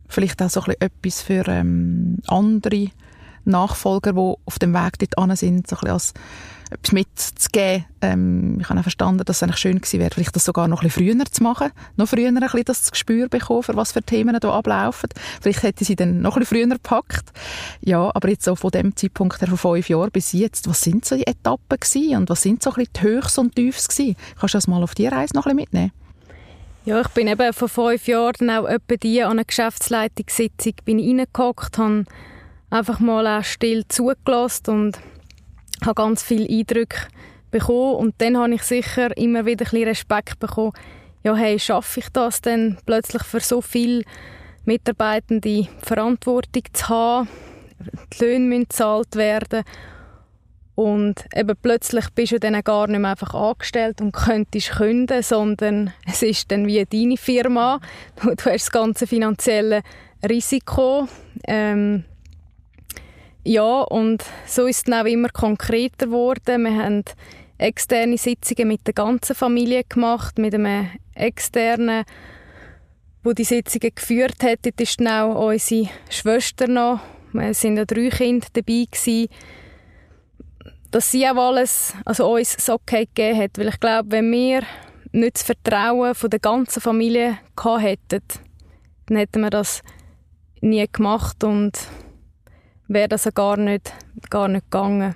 vielleicht 0.08 0.42
auch 0.42 0.50
so 0.50 0.62
etwas 0.80 1.22
für 1.22 1.48
ähm, 1.48 2.20
andere 2.28 2.90
Nachfolger, 3.46 4.14
die 4.14 4.34
auf 4.46 4.60
dem 4.60 4.74
Weg 4.74 5.00
dort 5.00 5.38
sind, 5.38 5.68
so 5.68 5.76
ein 5.76 5.80
bisschen 5.80 5.90
als 5.90 6.14
etwas 6.74 6.92
mitzugeben. 6.92 7.86
Ähm, 8.02 8.58
ich 8.60 8.70
habe 8.70 8.80
auch 8.80 8.84
verstanden, 8.84 9.24
dass 9.26 9.38
es 9.38 9.44
eigentlich 9.44 9.58
schön 9.58 9.78
gewesen 9.78 10.00
wäre, 10.00 10.12
vielleicht 10.14 10.36
das 10.36 10.46
sogar 10.46 10.68
noch 10.68 10.82
ein 10.82 10.88
bisschen 10.88 11.16
früher 11.16 11.26
zu 11.26 11.44
machen, 11.44 11.72
noch 11.96 12.08
früher 12.08 12.28
ein 12.28 12.36
bisschen 12.36 12.66
das 12.66 12.92
Gespür 12.92 13.30
bekommen, 13.30 13.64
für 13.64 13.76
was 13.76 13.92
für 13.92 14.02
Themen 14.02 14.38
da 14.40 14.52
ablaufen. 14.52 15.10
Vielleicht 15.42 15.64
hätte 15.64 15.86
sie 15.86 15.96
dann 15.96 16.22
noch 16.22 16.36
ein 16.36 16.42
bisschen 16.42 16.68
früher 16.68 16.76
gepackt. 16.76 17.32
Ja, 17.82 18.12
aber 18.14 18.30
jetzt 18.30 18.46
so 18.46 18.56
von 18.56 18.72
dem 18.72 18.96
Zeitpunkt 18.96 19.42
her, 19.42 19.48
von 19.48 19.58
fünf 19.58 19.90
Jahren 19.90 20.12
bis 20.12 20.32
jetzt, 20.34 20.68
was 20.68 20.82
sind 20.82 21.06
so 21.06 21.16
die 21.16 21.28
Etappen 21.28 21.80
gewesen 21.80 22.18
und 22.18 22.30
was 22.30 22.42
sind 22.42 22.64
so 22.64 22.72
ein 22.72 22.76
bisschen 22.76 22.94
die 22.94 23.02
Höchst 23.02 23.40
und 23.40 23.56
Tiefs 23.56 23.88
gewesen? 23.88 24.16
Kannst 24.40 24.54
du 24.54 24.58
das 24.58 24.68
mal 24.68 24.84
auf 24.84 24.96
die 24.96 25.08
Reise 25.08 25.36
noch 25.36 25.46
ein 25.46 25.56
bisschen 25.56 25.72
mitnehmen? 25.72 25.92
Ja, 26.86 27.00
ich 27.00 27.08
bin 27.10 27.28
eben 27.28 27.54
vor 27.54 27.70
fünf 27.70 28.08
Jahren 28.08 28.50
auch 28.50 28.66
etwa 28.66 28.98
die 28.98 29.24
an 29.24 29.32
einer 29.32 29.46
Geschäftsleitungssitzung 29.46 30.74
bin 30.84 31.00
reingehockt, 31.00 31.78
habe 31.78 32.04
einfach 32.70 33.00
mal 33.00 33.26
auch 33.26 33.44
still 33.46 33.88
zugelassen 33.88 34.70
und 34.70 35.00
habe 35.86 35.96
ganz 35.96 36.24
viele 36.24 36.48
Eindrücke 36.50 37.08
bekommen 37.52 37.96
und 37.96 38.16
dann 38.20 38.38
habe 38.38 38.56
ich 38.56 38.64
sicher 38.64 39.16
immer 39.18 39.46
wieder 39.46 39.66
ein 39.66 39.70
bisschen 39.72 39.88
Respekt 39.88 40.40
bekommen, 40.40 40.74
ja 41.24 41.36
hey, 41.36 41.60
schaffe 41.60 42.02
ich 42.02 42.10
das 42.10 42.42
denn 42.42 42.78
plötzlich 42.86 43.24
für 43.24 43.40
so 43.40 43.62
viele 43.62 44.04
Mitarbeitende 44.66 45.68
Verantwortung 45.80 46.64
zu 46.74 46.90
haben, 46.90 47.30
die 48.14 48.24
Löhne 48.24 48.46
müssen 48.46 48.64
gezahlt 48.64 49.16
werden 49.16 49.64
und 50.76 51.26
eben 51.36 51.56
plötzlich 51.62 52.10
bist 52.16 52.32
du 52.32 52.40
dann 52.40 52.60
gar 52.64 52.88
nicht 52.88 53.00
mehr 53.00 53.12
einfach 53.12 53.34
angestellt 53.34 54.02
und 54.02 54.12
könntest 54.12 54.72
künden, 54.72 55.22
sondern 55.22 55.94
es 56.08 56.24
ist 56.24 56.52
dann 56.52 56.66
wie 56.66 56.84
deine 56.84 57.18
Firma. 57.18 57.80
Du, 58.22 58.30
hast 58.30 58.46
das 58.46 58.72
ganze 58.72 59.06
finanzielle 59.06 59.84
Risiko. 60.28 61.08
Ähm, 61.48 62.06
ja, 63.44 63.82
und 63.82 64.24
so 64.46 64.66
ist 64.68 64.78
es 64.78 64.84
dann 64.84 65.06
auch 65.06 65.10
immer 65.10 65.30
konkreter 65.30 66.06
geworden. 66.06 66.64
Wir 66.64 66.84
haben 66.84 67.04
externe 67.58 68.18
Sitzungen 68.18 68.68
mit 68.68 68.86
der 68.88 68.94
ganzen 68.94 69.36
Familie 69.36 69.84
gemacht, 69.88 70.38
mit 70.38 70.54
einem 70.54 70.90
externen, 71.14 72.06
wo 73.24 73.34
die 73.34 73.44
Sitzungen 73.44 73.94
geführt 73.96 74.44
hat. 74.44 74.60
Dort 74.64 74.80
ist 74.80 75.00
dann 75.00 75.08
auch 75.08 75.48
unsere 75.48 75.90
Schwester 76.10 76.68
noch. 76.68 77.00
Wir 77.34 77.54
sind 77.54 77.78
ja 77.78 77.86
drei 77.86 78.10
Kinder 78.10 78.48
dabei 78.54 78.86
gewesen. 78.90 79.28
Dass 80.92 81.12
sie 81.12 81.28
auch 81.28 81.36
alles, 81.36 81.94
also 82.06 82.32
uns 82.34 82.56
das 82.56 82.70
Okay 82.70 83.08
gegeben 83.08 83.40
hat. 83.40 83.58
Weil 83.58 83.70
ich 83.70 83.80
glaube, 83.80 84.12
wenn 84.12 84.32
wir 84.32 84.62
nicht 85.12 85.36
das 85.36 85.44
Vertrauen 85.44 86.16
von 86.16 86.30
der 86.30 86.40
ganzen 86.40 86.82
Familie 86.82 87.40
gehabt 87.56 87.84
hätten, 87.84 88.22
dann 89.08 89.18
hätten 89.18 89.42
wir 89.42 89.50
das 89.50 89.82
nie 90.62 90.86
gemacht 90.92 91.44
und 91.44 91.78
wäre 92.94 93.10
das 93.10 93.28
gar 93.34 93.58
nicht, 93.58 93.94
gar 94.30 94.48
nicht 94.48 94.70
gegangen. 94.70 95.16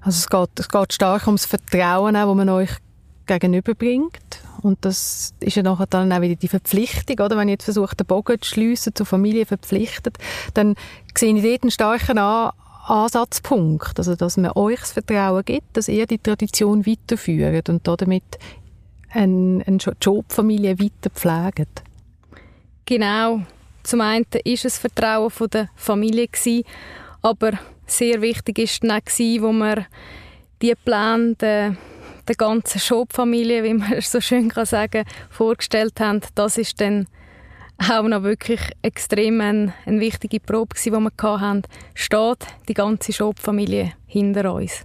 Also 0.00 0.18
es 0.18 0.28
geht, 0.28 0.60
es 0.60 0.68
geht 0.68 0.92
stark 0.92 1.26
ums 1.26 1.46
Vertrauen, 1.46 2.14
das 2.14 2.34
man 2.34 2.48
euch 2.48 2.70
gegenüberbringt. 3.26 4.40
Und 4.62 4.84
das 4.84 5.34
ist 5.40 5.56
ja 5.56 5.62
nachher 5.62 5.86
dann 5.86 6.12
auch 6.12 6.20
wieder 6.20 6.36
die 6.36 6.48
Verpflichtung, 6.48 7.18
oder? 7.20 7.36
Wenn 7.36 7.48
ich 7.48 7.54
jetzt 7.54 7.64
versuche, 7.64 7.94
den 7.96 8.06
Bogen 8.06 8.40
zu 8.40 8.48
schliessen, 8.48 8.94
zur 8.94 9.06
Familie 9.06 9.46
verpflichtet, 9.46 10.18
dann 10.54 10.74
sehe 11.16 11.36
ich 11.36 11.42
dort 11.42 11.62
einen 11.62 11.70
starken 11.70 12.18
An 12.18 12.52
Ansatzpunkt. 12.86 13.98
Also, 13.98 14.14
dass 14.14 14.36
man 14.36 14.52
euch 14.54 14.80
das 14.80 14.92
Vertrauen 14.92 15.44
gibt, 15.44 15.76
dass 15.76 15.88
ihr 15.88 16.06
die 16.06 16.18
Tradition 16.18 16.86
weiterführt 16.86 17.68
und 17.68 17.86
damit 17.86 18.22
eine, 19.10 19.64
eine 19.66 19.78
Jobfamilie 20.00 20.78
weiter 20.78 21.10
pflegt. 21.10 21.82
Genau. 22.84 23.40
Zum 23.86 24.00
einen 24.00 24.26
ist 24.42 24.64
es 24.64 24.78
Vertrauen 24.78 25.30
von 25.30 25.48
der 25.48 25.68
Familie 25.76 26.26
gewesen, 26.26 26.64
aber 27.22 27.52
sehr 27.86 28.20
wichtig 28.20 28.58
ist 28.58 28.82
dann 28.82 28.90
auch, 28.90 29.42
wo 29.42 29.52
wir 29.52 29.86
die 30.60 30.74
Pläne 30.74 31.36
der, 31.36 31.76
der 32.26 32.34
ganzen 32.34 32.80
Shop-Familie, 32.80 33.62
wie 33.62 33.74
man 33.74 34.00
so 34.00 34.20
schön 34.20 34.48
kann 34.48 34.66
sagen, 34.66 35.04
vorgestellt 35.30 36.00
haben. 36.00 36.20
Das 36.34 36.58
ist 36.58 36.80
dann 36.80 37.06
auch 37.78 38.02
noch 38.02 38.24
wirklich 38.24 38.60
extrem 38.82 39.40
eine, 39.40 39.72
eine 39.84 40.00
wichtige 40.00 40.40
Probe 40.40 40.74
gewesen, 40.74 40.92
die 40.92 41.22
wir 41.22 41.40
hatten. 41.40 41.62
Steht 41.94 42.44
die 42.68 42.74
ganze 42.74 43.12
Shop-Familie 43.12 43.92
hinter 44.08 44.52
uns. 44.52 44.84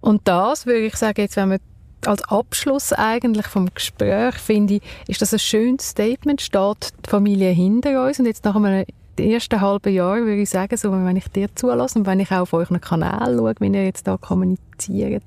Und 0.00 0.26
das 0.26 0.66
würde 0.66 0.86
ich 0.86 0.96
sagen, 0.96 1.20
jetzt 1.20 1.36
wenn 1.36 1.50
wir 1.50 1.60
als 2.06 2.22
Abschluss 2.24 2.92
eigentlich 2.92 3.46
vom 3.46 3.68
Gespräch 3.74 4.34
finde 4.36 4.74
ich, 4.74 4.82
ist 5.08 5.22
das 5.22 5.32
ein 5.32 5.38
schönes 5.38 5.90
Statement, 5.90 6.40
steht 6.40 6.92
die 7.04 7.10
Familie 7.10 7.50
hinter 7.50 8.04
uns? 8.06 8.18
Und 8.18 8.26
jetzt 8.26 8.44
nach 8.44 8.56
einem 8.56 8.84
ersten 9.18 9.60
halben 9.60 9.92
Jahr 9.92 10.16
würde 10.18 10.40
ich 10.40 10.50
sagen, 10.50 10.76
so, 10.76 10.92
wenn 10.92 11.16
ich 11.16 11.28
dir 11.28 11.54
zulasse 11.54 11.98
und 11.98 12.06
wenn 12.06 12.20
ich 12.20 12.30
auch 12.30 12.40
auf 12.40 12.52
euren 12.52 12.80
Kanal 12.80 13.36
schaue, 13.36 13.54
wie 13.58 13.66
ihr 13.68 13.84
jetzt 13.84 14.06
da 14.06 14.16
kommuniziert, 14.16 15.24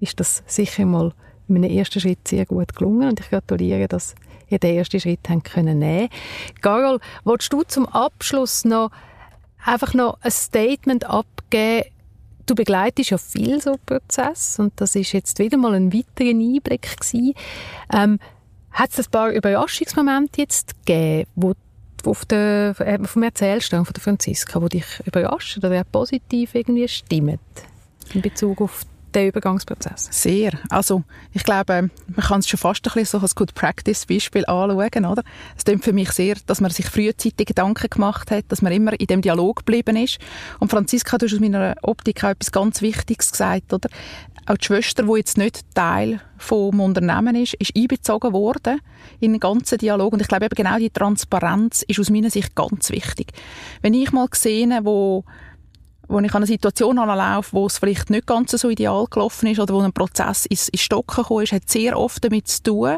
ist 0.00 0.20
das 0.20 0.42
sicher 0.46 0.84
mal 0.84 1.12
in 1.48 1.56
einem 1.56 1.70
ersten 1.70 2.00
Schritt 2.00 2.26
sehr 2.26 2.46
gut 2.46 2.74
gelungen. 2.74 3.08
Und 3.08 3.20
ich 3.20 3.30
gratuliere, 3.30 3.88
dass 3.88 4.14
ihr 4.48 4.58
den 4.58 4.76
ersten 4.76 5.00
Schritt 5.00 5.28
haben 5.28 5.42
können 5.42 5.78
nehmen. 5.78 6.08
Carol, 6.60 7.00
willst 7.24 7.52
du 7.52 7.62
zum 7.62 7.86
Abschluss 7.86 8.64
noch 8.64 8.90
einfach 9.64 9.94
noch 9.94 10.18
ein 10.20 10.30
Statement 10.30 11.04
abgeben 11.04 11.84
Du 12.46 12.54
begleitest 12.54 13.10
ja 13.10 13.18
viel 13.18 13.60
so 13.60 13.76
Prozess 13.86 14.58
und 14.58 14.72
das 14.76 14.96
ist 14.96 15.12
jetzt 15.12 15.38
wieder 15.38 15.56
mal 15.56 15.74
ein 15.74 15.92
weiterer 15.92 16.30
Einblick 16.30 16.96
gewesen. 16.98 17.34
Ähm, 17.92 18.18
hat 18.70 18.90
es 18.90 19.06
ein 19.06 19.10
paar 19.10 19.30
Überraschungsmomente 19.30 20.40
jetzt 20.40 20.74
gegeben, 20.84 21.28
wo 21.36 21.54
auf 22.04 22.24
der, 22.26 22.74
äh, 22.80 22.98
vom 23.04 23.22
Erzählstrang 23.22 23.84
von 23.84 23.94
der 23.94 24.02
Franziska, 24.02 24.60
wo 24.60 24.68
dich 24.68 24.84
überrascht 25.06 25.56
oder 25.58 25.84
positiv 25.84 26.54
irgendwie 26.54 26.88
stimmt 26.88 27.40
in 28.12 28.20
Bezug 28.20 28.60
auf 28.60 28.84
den 29.14 29.28
Übergangsprozess? 29.28 30.08
Sehr. 30.10 30.52
Also 30.68 31.02
ich 31.32 31.44
glaube, 31.44 31.90
man 32.08 32.26
kann 32.26 32.40
es 32.40 32.48
schon 32.48 32.58
fast 32.58 32.86
ein 32.86 32.92
bisschen 32.92 33.18
so 33.18 33.22
als 33.22 33.34
Good 33.34 33.54
Practice 33.54 34.06
Beispiel 34.06 34.44
anschauen. 34.46 35.06
Oder? 35.06 35.22
Es 35.56 35.64
klingt 35.64 35.84
für 35.84 35.92
mich 35.92 36.10
sehr, 36.12 36.36
dass 36.46 36.60
man 36.60 36.70
sich 36.70 36.86
frühzeitig 36.86 37.46
Gedanken 37.46 37.88
gemacht 37.90 38.30
hat, 38.30 38.44
dass 38.48 38.62
man 38.62 38.72
immer 38.72 38.98
in 38.98 39.06
dem 39.06 39.22
Dialog 39.22 39.58
geblieben 39.58 39.96
ist. 39.96 40.18
Und 40.60 40.70
Franziska, 40.70 41.18
du 41.18 41.26
hast 41.26 41.34
aus 41.34 41.40
meiner 41.40 41.74
Optik 41.82 42.24
auch 42.24 42.30
etwas 42.30 42.52
ganz 42.52 42.82
Wichtiges 42.82 43.32
gesagt. 43.32 43.72
Oder? 43.72 43.88
Auch 44.46 44.58
die 44.58 44.66
Schwester, 44.66 45.04
die 45.04 45.16
jetzt 45.16 45.38
nicht 45.38 45.60
Teil 45.74 46.20
vom 46.36 46.80
Unternehmen 46.80 47.34
ist, 47.34 47.54
ist 47.54 47.74
einbezogen 47.74 48.32
worden 48.32 48.80
in 49.20 49.32
den 49.32 49.40
ganzen 49.40 49.78
Dialog. 49.78 50.12
Und 50.12 50.20
ich 50.20 50.28
glaube 50.28 50.44
eben 50.44 50.54
genau 50.54 50.76
die 50.78 50.90
Transparenz 50.90 51.82
ist 51.88 51.98
aus 51.98 52.10
meiner 52.10 52.30
Sicht 52.30 52.54
ganz 52.54 52.90
wichtig. 52.90 53.28
Wenn 53.80 53.94
ich 53.94 54.12
mal 54.12 54.28
sehe, 54.32 54.68
wo 54.82 55.24
wo 56.08 56.18
ich 56.20 56.30
an 56.32 56.36
eine 56.36 56.46
Situation 56.46 56.98
anlaufe, 56.98 57.52
wo 57.52 57.66
es 57.66 57.78
vielleicht 57.78 58.10
nicht 58.10 58.26
ganz 58.26 58.52
so 58.52 58.68
ideal 58.68 59.06
gelaufen 59.10 59.48
ist 59.48 59.60
oder 59.60 59.74
wo 59.74 59.80
ein 59.80 59.92
Prozess 59.92 60.46
ins, 60.46 60.70
Stocken 60.74 61.22
gekommen 61.22 61.44
ist, 61.44 61.52
hat 61.52 61.68
sehr 61.68 61.98
oft 61.98 62.22
damit 62.24 62.48
zu 62.48 62.62
tun, 62.62 62.96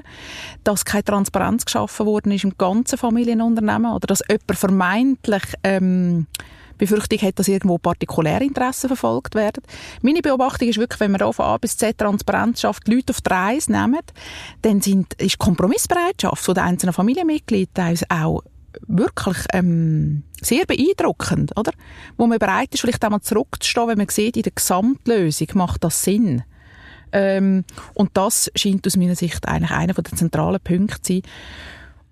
dass 0.65 0.85
keine 0.85 1.05
Transparenz 1.05 1.65
geschaffen 1.65 2.07
worden 2.07 2.33
ist 2.33 2.45
im 2.45 2.57
ganzen 2.59 2.99
Familienunternehmen 2.99 3.93
oder 3.93 4.07
dass 4.07 4.23
jemand 4.29 4.59
vermeintlich 4.59 5.43
ähm, 5.63 6.27
Befürchtung 6.79 7.19
hat, 7.21 7.39
dass 7.39 7.49
irgendwo 7.49 7.79
partikuläre 7.79 8.45
Interessen 8.45 8.89
verfolgt 8.89 9.35
werden. 9.35 9.63
Meine 10.03 10.21
Beobachtung 10.21 10.69
ist 10.69 10.79
wirklich, 10.79 11.01
wenn 11.01 11.13
man 11.13 11.33
von 11.33 11.45
A 11.45 11.57
bis 11.57 11.77
Z 11.77 11.99
Transparenz 11.99 12.61
schafft, 12.61 12.87
die 12.87 12.95
Leute 12.95 13.13
auf 13.13 13.21
die 13.21 13.31
Reise 13.31 13.73
nehmen, 13.73 14.01
dann 14.63 14.81
sind, 14.81 15.15
ist 15.15 15.39
Kompromissbereitschaft 15.39 16.47
den 16.49 16.59
einzelnen 16.59 16.93
Familienmitgliedern 16.93 17.97
auch 18.09 18.43
wirklich 18.87 19.39
ähm, 19.53 20.23
sehr 20.41 20.65
beeindruckend, 20.67 21.57
oder? 21.57 21.73
Wo 22.17 22.27
man 22.27 22.39
bereit 22.39 22.75
ist, 22.75 22.81
vielleicht 22.81 23.05
einmal 23.05 23.21
zurückzustehen, 23.21 23.89
wenn 23.89 23.99
man 23.99 24.09
sieht, 24.09 24.37
in 24.37 24.43
der 24.43 24.53
Gesamtlösung 24.53 25.49
macht 25.55 25.85
das 25.85 26.03
Sinn. 26.03 26.43
Ähm, 27.13 27.65
und 27.95 28.11
das 28.15 28.51
scheint 28.57 28.87
aus 28.87 28.97
meiner 28.97 29.15
Sicht 29.15 29.47
eigentlich 29.49 29.71
einer 29.71 29.95
der 29.95 30.05
zentralen 30.05 30.61
Punkte 30.61 31.03
zu 31.03 31.13
sein. 31.15 31.23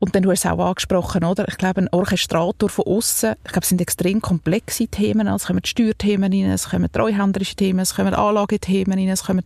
Und 0.05 0.14
dann, 0.14 0.22
du 0.22 0.31
hast 0.31 0.44
es 0.44 0.50
auch 0.50 0.59
angesprochen, 0.59 1.24
oder? 1.24 1.48
Ich 1.48 1.57
glaube, 1.57 1.81
ein 1.81 1.88
Orchestrator 1.90 2.68
von 2.68 2.85
außen, 2.85 3.37
ich 3.42 3.53
glaube, 3.53 3.62
es 3.62 3.70
sind 3.70 3.81
extrem 3.81 4.20
komplexe 4.20 4.87
Themen. 4.87 5.27
Es 5.29 5.46
kommen 5.46 5.64
Steuerthemen 5.64 6.31
rein, 6.31 6.50
es 6.50 6.68
kommen 6.68 6.92
treuhänderische 6.92 7.55
Themen, 7.55 7.79
es 7.81 7.94
kommen 7.94 8.12
Anlagethemen 8.12 8.98
rein, 8.98 9.09
es 9.09 9.24
kommen 9.24 9.44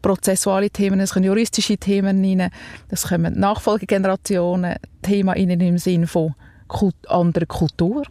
prozessuale 0.00 0.70
Themen, 0.70 1.00
es 1.00 1.12
kommen 1.12 1.26
juristische 1.26 1.76
Themen 1.76 2.24
rein, 2.24 2.50
es 2.88 3.08
kommen 3.08 3.38
Nachfolgegenerationen, 3.38 4.76
Themen 5.02 5.28
rein 5.28 5.60
im 5.60 5.76
Sinne 5.76 6.06
von 6.06 6.34
Kult 6.70 7.10
anderer 7.10 7.46
Kultur. 7.46 8.04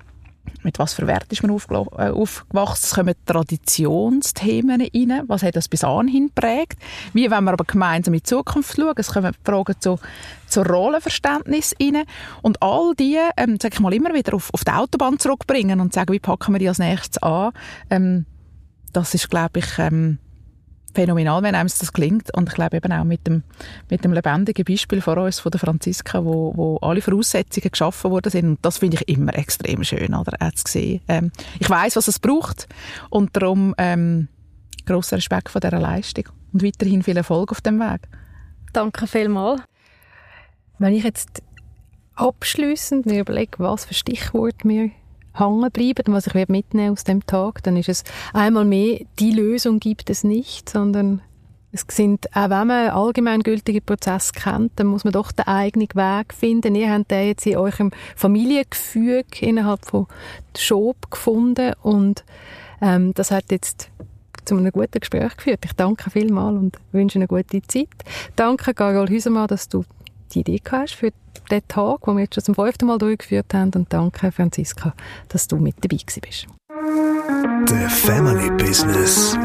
Mit 0.64 0.80
was 0.80 0.94
für 0.94 1.08
Wert 1.08 1.32
ist 1.32 1.42
man 1.44 1.52
äh, 1.52 2.10
aufgewachsen? 2.10 2.84
Es 2.84 2.94
kommen 2.94 3.16
Traditionsthemen 3.26 4.82
rein. 4.82 5.24
Was 5.28 5.44
hat 5.44 5.56
das 5.56 5.70
bis 5.70 5.84
anhin 5.84 6.28
geprägt? 6.28 6.78
Wie 7.14 7.30
wenn 7.32 7.44
wir 7.46 7.54
aber 7.54 7.64
gemeinsam 7.64 8.14
in 8.14 8.20
die 8.20 8.24
Zukunft 8.24 8.76
schauen? 8.76 8.94
Es 8.98 9.14
kommen 9.14 9.34
Fragen 9.44 9.76
zu, 9.80 10.00
zu 10.48 10.62
Rollenverständnis 10.62 11.76
rein. 11.80 12.04
Und 12.42 12.62
all 12.62 12.94
die, 12.96 13.18
ähm, 13.38 13.58
sag 13.62 13.74
ich 13.74 13.80
mal, 13.80 13.94
immer 13.94 14.14
wieder 14.14 14.34
auf, 14.34 14.54
auf 14.54 14.66
die 14.66 14.72
Autobahn 14.72 15.20
zurückbringen 15.20 15.80
und 15.80 15.94
sagen, 15.94 16.12
wie 16.14 16.20
packen 16.20 16.54
wir 16.54 16.60
die 16.60 16.68
als 16.68 16.80
nächstes 16.80 17.22
an? 17.24 17.52
Ähm, 17.90 18.26
das 18.92 19.14
ist, 19.14 19.30
glaube 19.30 19.60
ich, 19.60 19.78
ähm, 19.78 20.18
phänomenal, 20.94 21.44
wenn 21.44 21.56
einem 21.56 21.70
das 21.70 21.94
gelingt. 21.94 22.34
Und 22.36 22.50
ich 22.50 22.56
glaube 22.56 22.78
eben 22.78 22.92
auch 22.92 23.04
mit 23.04 23.26
dem, 23.28 23.44
mit 23.90 24.04
dem 24.04 24.14
lebendigen 24.14 24.66
Beispiel 24.66 25.02
vor 25.02 25.18
uns 25.18 25.40
von 25.40 25.52
der 25.52 25.60
Franziska, 25.60 26.24
wo, 26.24 26.54
wo 26.56 26.78
alle 26.78 27.02
Voraussetzungen 27.02 27.72
geschaffen 27.72 28.12
worden 28.12 28.32
sind. 28.32 28.48
Und 28.48 28.60
das 28.62 28.78
finde 28.80 28.98
ich 28.98 29.16
immer 29.16 29.36
extrem 29.38 29.84
schön, 29.84 30.14
oder, 30.14 30.38
auch 30.40 30.52
zu 30.54 30.64
sehen. 30.68 31.02
Ähm, 31.08 31.32
ich 31.60 31.70
weiß, 31.70 31.96
was 31.96 32.08
es 32.08 32.20
braucht. 32.20 32.68
Und 33.10 33.36
darum 33.36 33.76
ähm, 33.78 34.28
grosser 34.86 35.18
Respekt 35.18 35.50
vor 35.50 35.62
dieser 35.62 35.80
Leistung. 35.80 36.26
Und 36.54 36.64
weiterhin 36.64 37.04
viel 37.04 37.18
Erfolg 37.18 37.52
auf 37.52 37.62
dem 37.62 37.80
Weg. 37.80 38.02
Danke 38.74 39.08
vielmals. 39.08 39.62
Wenn 40.78 40.94
ich 40.94 41.04
jetzt 41.04 41.44
abschließend 42.16 43.06
mir 43.06 43.22
überlege, 43.22 43.60
was 43.60 43.86
für 43.86 43.94
Stichwort 43.94 44.56
wir 44.64 44.92
hängen 45.34 45.72
bleiben 45.72 46.14
was 46.14 46.28
ich 46.28 46.48
mitnehmen 46.48 46.92
aus 46.92 47.04
dem 47.04 47.26
Tag, 47.26 47.64
dann 47.64 47.78
ist 47.78 47.90
es 47.90 48.04
einmal 48.34 48.66
mehr, 48.66 49.00
die 49.20 49.32
Lösung 49.32 49.80
gibt 49.80 50.10
es 50.10 50.24
nicht, 50.24 50.70
sondern 50.70 51.22
es 51.72 51.86
sind, 51.92 52.36
auch 52.36 52.50
wenn 52.50 52.68
man 52.68 52.90
allgemeingültige 52.90 53.82
Prozess 53.82 54.34
kennt, 54.34 54.72
dann 54.78 54.88
muss 54.88 55.04
man 55.04 55.14
doch 55.14 55.32
den 55.32 55.48
eigenen 55.48 55.88
Weg 55.94 56.34
finden. 56.34 56.74
Ihr 56.74 56.92
habt 56.92 57.12
den 57.12 57.28
jetzt 57.28 57.46
in 57.46 57.58
eurem 57.58 57.92
Familiengefüge 58.16 59.46
innerhalb 59.46 59.86
von 59.86 60.08
Schob 60.58 61.12
gefunden 61.12 61.74
und 61.84 62.24
ähm, 62.82 63.14
das 63.14 63.30
hat 63.30 63.52
jetzt 63.52 63.92
zu 64.46 64.58
einem 64.58 64.72
guten 64.72 65.00
Gespräch 65.00 65.38
geführt. 65.38 65.60
Ich 65.64 65.74
danke 65.74 66.10
vielmals 66.10 66.58
und 66.58 66.78
wünsche 66.92 67.20
eine 67.20 67.28
gute 67.28 67.62
Zeit. 67.62 67.88
Danke, 68.36 68.74
Carol 68.74 69.08
Hüsemann, 69.08 69.48
dass 69.48 69.70
du 69.70 69.84
die 70.30 70.40
Idee 70.42 70.62
hast 70.72 70.96
für 70.96 71.12
den 71.52 71.68
Tag, 71.68 72.02
den 72.06 72.16
wir 72.16 72.22
jetzt 72.22 72.36
schon 72.36 72.44
zum 72.44 72.56
fünften 72.56 72.86
Mal 72.86 72.98
durchgeführt 72.98 73.54
haben. 73.54 73.72
Und 73.76 73.92
danke, 73.92 74.32
Franziska, 74.32 74.94
dass 75.30 75.48
du 75.48 75.58
mit 75.58 75.76
dabei 75.82 75.98
bist. 75.98 76.48
The 77.68 77.88
Family 77.88 78.50
Business. 78.52 79.38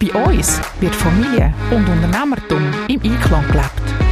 Bei 0.00 0.24
uns 0.24 0.60
wird 0.80 0.94
Familie 0.94 1.52
und 1.70 1.88
Unternehmertum 1.88 2.62
im 2.88 3.02
Einklang 3.02 3.46
gelebt. 3.48 4.07